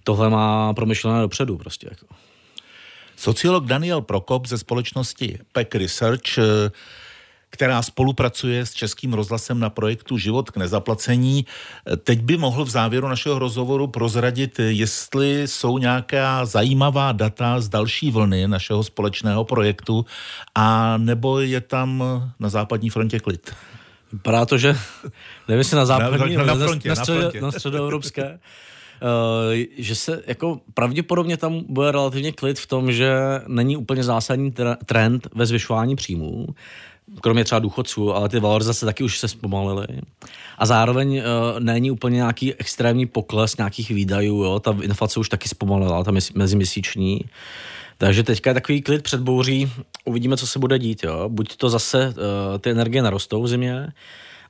tohle 0.03 0.29
má 0.29 0.73
promyšlené 0.73 1.21
dopředu 1.21 1.57
prostě. 1.57 1.87
Jako. 1.91 2.05
Sociolog 3.15 3.65
Daniel 3.65 4.01
Prokop 4.01 4.47
ze 4.47 4.57
společnosti 4.57 5.39
PEC 5.51 5.67
Research 5.73 6.37
eh, 6.37 6.71
která 7.51 7.81
spolupracuje 7.81 8.65
s 8.65 8.73
Českým 8.73 9.13
rozhlasem 9.13 9.59
na 9.59 9.69
projektu 9.69 10.17
Život 10.17 10.51
k 10.51 10.57
nezaplacení. 10.57 11.45
Eh, 11.45 11.97
teď 11.97 12.19
by 12.19 12.37
mohl 12.37 12.65
v 12.65 12.69
závěru 12.69 13.07
našeho 13.07 13.39
rozhovoru 13.39 13.87
prozradit, 13.87 14.59
jestli 14.59 15.47
jsou 15.47 15.77
nějaká 15.77 16.45
zajímavá 16.45 17.11
data 17.11 17.61
z 17.61 17.69
další 17.69 18.11
vlny 18.11 18.47
našeho 18.47 18.83
společného 18.83 19.43
projektu 19.43 20.05
a 20.55 20.97
nebo 20.97 21.39
je 21.39 21.61
tam 21.61 22.03
na 22.39 22.49
západní 22.49 22.89
frontě 22.89 23.19
klid. 23.19 23.55
Vypadá 24.11 24.45
to, 24.45 24.57
že 24.57 24.77
nevím, 25.47 25.59
jestli 25.59 25.77
na 25.77 25.85
západní, 25.85 26.35
na, 26.35 26.43
na, 26.43 26.53
na, 26.53 26.65
frontě, 26.65 26.89
na, 26.89 26.95
střed, 26.95 27.13
na, 27.13 27.19
frontě. 27.19 27.41
na 27.41 27.51
středoevropské. 27.51 28.39
Eh, 29.01 29.65
že 29.77 29.95
se 29.95 30.21
jako 30.27 30.59
pravděpodobně 30.73 31.37
tam 31.37 31.63
bude 31.67 31.91
relativně 31.91 32.31
klid 32.31 32.59
v 32.59 32.67
tom, 32.67 32.91
že 32.91 33.13
není 33.47 33.77
úplně 33.77 34.03
zásadní 34.03 34.53
trend 34.85 35.27
ve 35.35 35.45
zvyšování 35.45 35.95
příjmů, 35.95 36.47
kromě 37.21 37.43
třeba 37.43 37.59
důchodců, 37.59 38.13
ale 38.13 38.29
ty 38.29 38.39
valorizace 38.39 38.85
taky 38.85 39.03
už 39.03 39.19
se 39.19 39.27
zpomalily. 39.27 39.87
A 40.57 40.65
zároveň 40.65 41.17
uh, 41.17 41.59
není 41.59 41.91
úplně 41.91 42.15
nějaký 42.15 42.53
extrémní 42.53 43.05
pokles 43.05 43.57
nějakých 43.57 43.89
výdajů, 43.89 44.43
jo? 44.43 44.59
ta 44.59 44.77
inflace 44.81 45.19
už 45.19 45.29
taky 45.29 45.49
zpomalila, 45.49 46.03
ta 46.03 46.11
meziměsíční. 46.35 47.21
Takže 47.97 48.23
teďka 48.23 48.49
je 48.49 48.53
takový 48.53 48.81
klid 48.81 49.03
před 49.03 49.21
bouří, 49.21 49.71
uvidíme, 50.05 50.37
co 50.37 50.47
se 50.47 50.59
bude 50.59 50.79
dít. 50.79 51.03
Jo? 51.03 51.29
Buď 51.29 51.55
to 51.55 51.69
zase 51.69 52.07
uh, 52.07 52.13
ty 52.59 52.69
energie 52.69 53.01
narostou 53.01 53.43
v 53.43 53.47
zimě, 53.47 53.87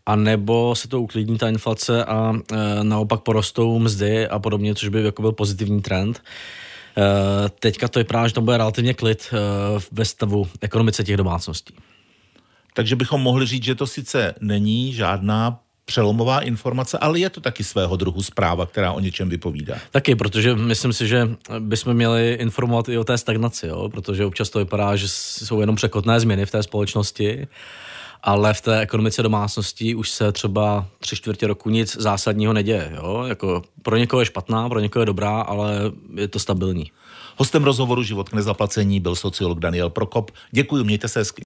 a 0.06 0.16
nebo 0.16 0.76
se 0.76 0.88
to 0.88 1.02
uklidní 1.02 1.38
ta 1.38 1.50
inflace 1.50 2.06
a 2.06 2.34
e, 2.34 2.84
naopak 2.84 3.22
porostou 3.22 3.80
mzdy 3.80 4.28
a 4.28 4.40
podobně, 4.40 4.76
což 4.76 4.90
by 4.90 5.04
jako 5.04 5.22
byl 5.22 5.32
pozitivní 5.32 5.82
trend. 5.82 6.24
E, 6.98 7.50
teďka 7.50 7.88
to 7.88 8.00
vypadá, 8.00 8.28
že 8.28 8.34
tam 8.34 8.46
bude 8.46 8.58
relativně 8.58 8.94
klid 8.94 9.34
e, 9.34 9.38
ve 9.92 10.06
stavu 10.06 10.48
ekonomice 10.62 11.04
těch 11.04 11.18
domácností. 11.18 11.74
Takže 12.74 12.96
bychom 12.96 13.22
mohli 13.22 13.46
říct, 13.46 13.64
že 13.64 13.76
to 13.76 13.88
sice 13.88 14.36
není 14.42 14.94
žádná 14.94 15.60
přelomová 15.86 16.40
informace, 16.40 16.98
ale 16.98 17.20
je 17.20 17.30
to 17.30 17.42
taky 17.42 17.64
svého 17.64 17.96
druhu 17.96 18.24
zpráva, 18.24 18.66
která 18.66 18.92
o 18.92 19.00
něčem 19.00 19.30
vypovídá. 19.30 19.76
Taky, 19.92 20.16
protože 20.16 20.56
myslím 20.56 20.94
si, 20.94 21.08
že 21.08 21.30
bychom 21.60 21.94
měli 21.94 22.34
informovat 22.34 22.90
i 22.90 22.98
o 22.98 23.04
té 23.04 23.18
stagnaci, 23.18 23.68
jo? 23.68 23.90
protože 23.90 24.26
občas 24.26 24.50
to 24.50 24.60
vypadá, 24.60 24.96
že 24.96 25.08
jsou 25.08 25.60
jenom 25.60 25.76
překotné 25.76 26.20
změny 26.20 26.46
v 26.46 26.52
té 26.52 26.64
společnosti 26.64 27.48
ale 28.24 28.54
v 28.54 28.62
té 28.62 28.80
ekonomice 28.80 29.24
domácností 29.24 29.96
už 29.96 30.10
se 30.10 30.32
třeba 30.32 30.86
tři 31.00 31.16
čtvrtě 31.16 31.48
roku 31.48 31.70
nic 31.70 31.98
zásadního 32.00 32.54
neděje. 32.54 32.92
Jo? 32.96 33.24
Jako 33.28 33.64
pro 33.82 33.98
někoho 33.98 34.20
je 34.20 34.26
špatná, 34.26 34.70
pro 34.70 34.80
někoho 34.80 35.02
je 35.02 35.06
dobrá, 35.06 35.42
ale 35.42 35.74
je 36.16 36.28
to 36.28 36.40
stabilní. 36.40 36.92
Hostem 37.38 37.64
rozhovoru 37.64 38.04
Život 38.04 38.30
k 38.30 38.34
nezaplacení 38.34 39.00
byl 39.00 39.16
sociolog 39.16 39.60
Daniel 39.60 39.90
Prokop. 39.90 40.32
Děkuji, 40.52 40.84
mějte 40.84 41.08
se 41.08 41.20
hezky. 41.20 41.40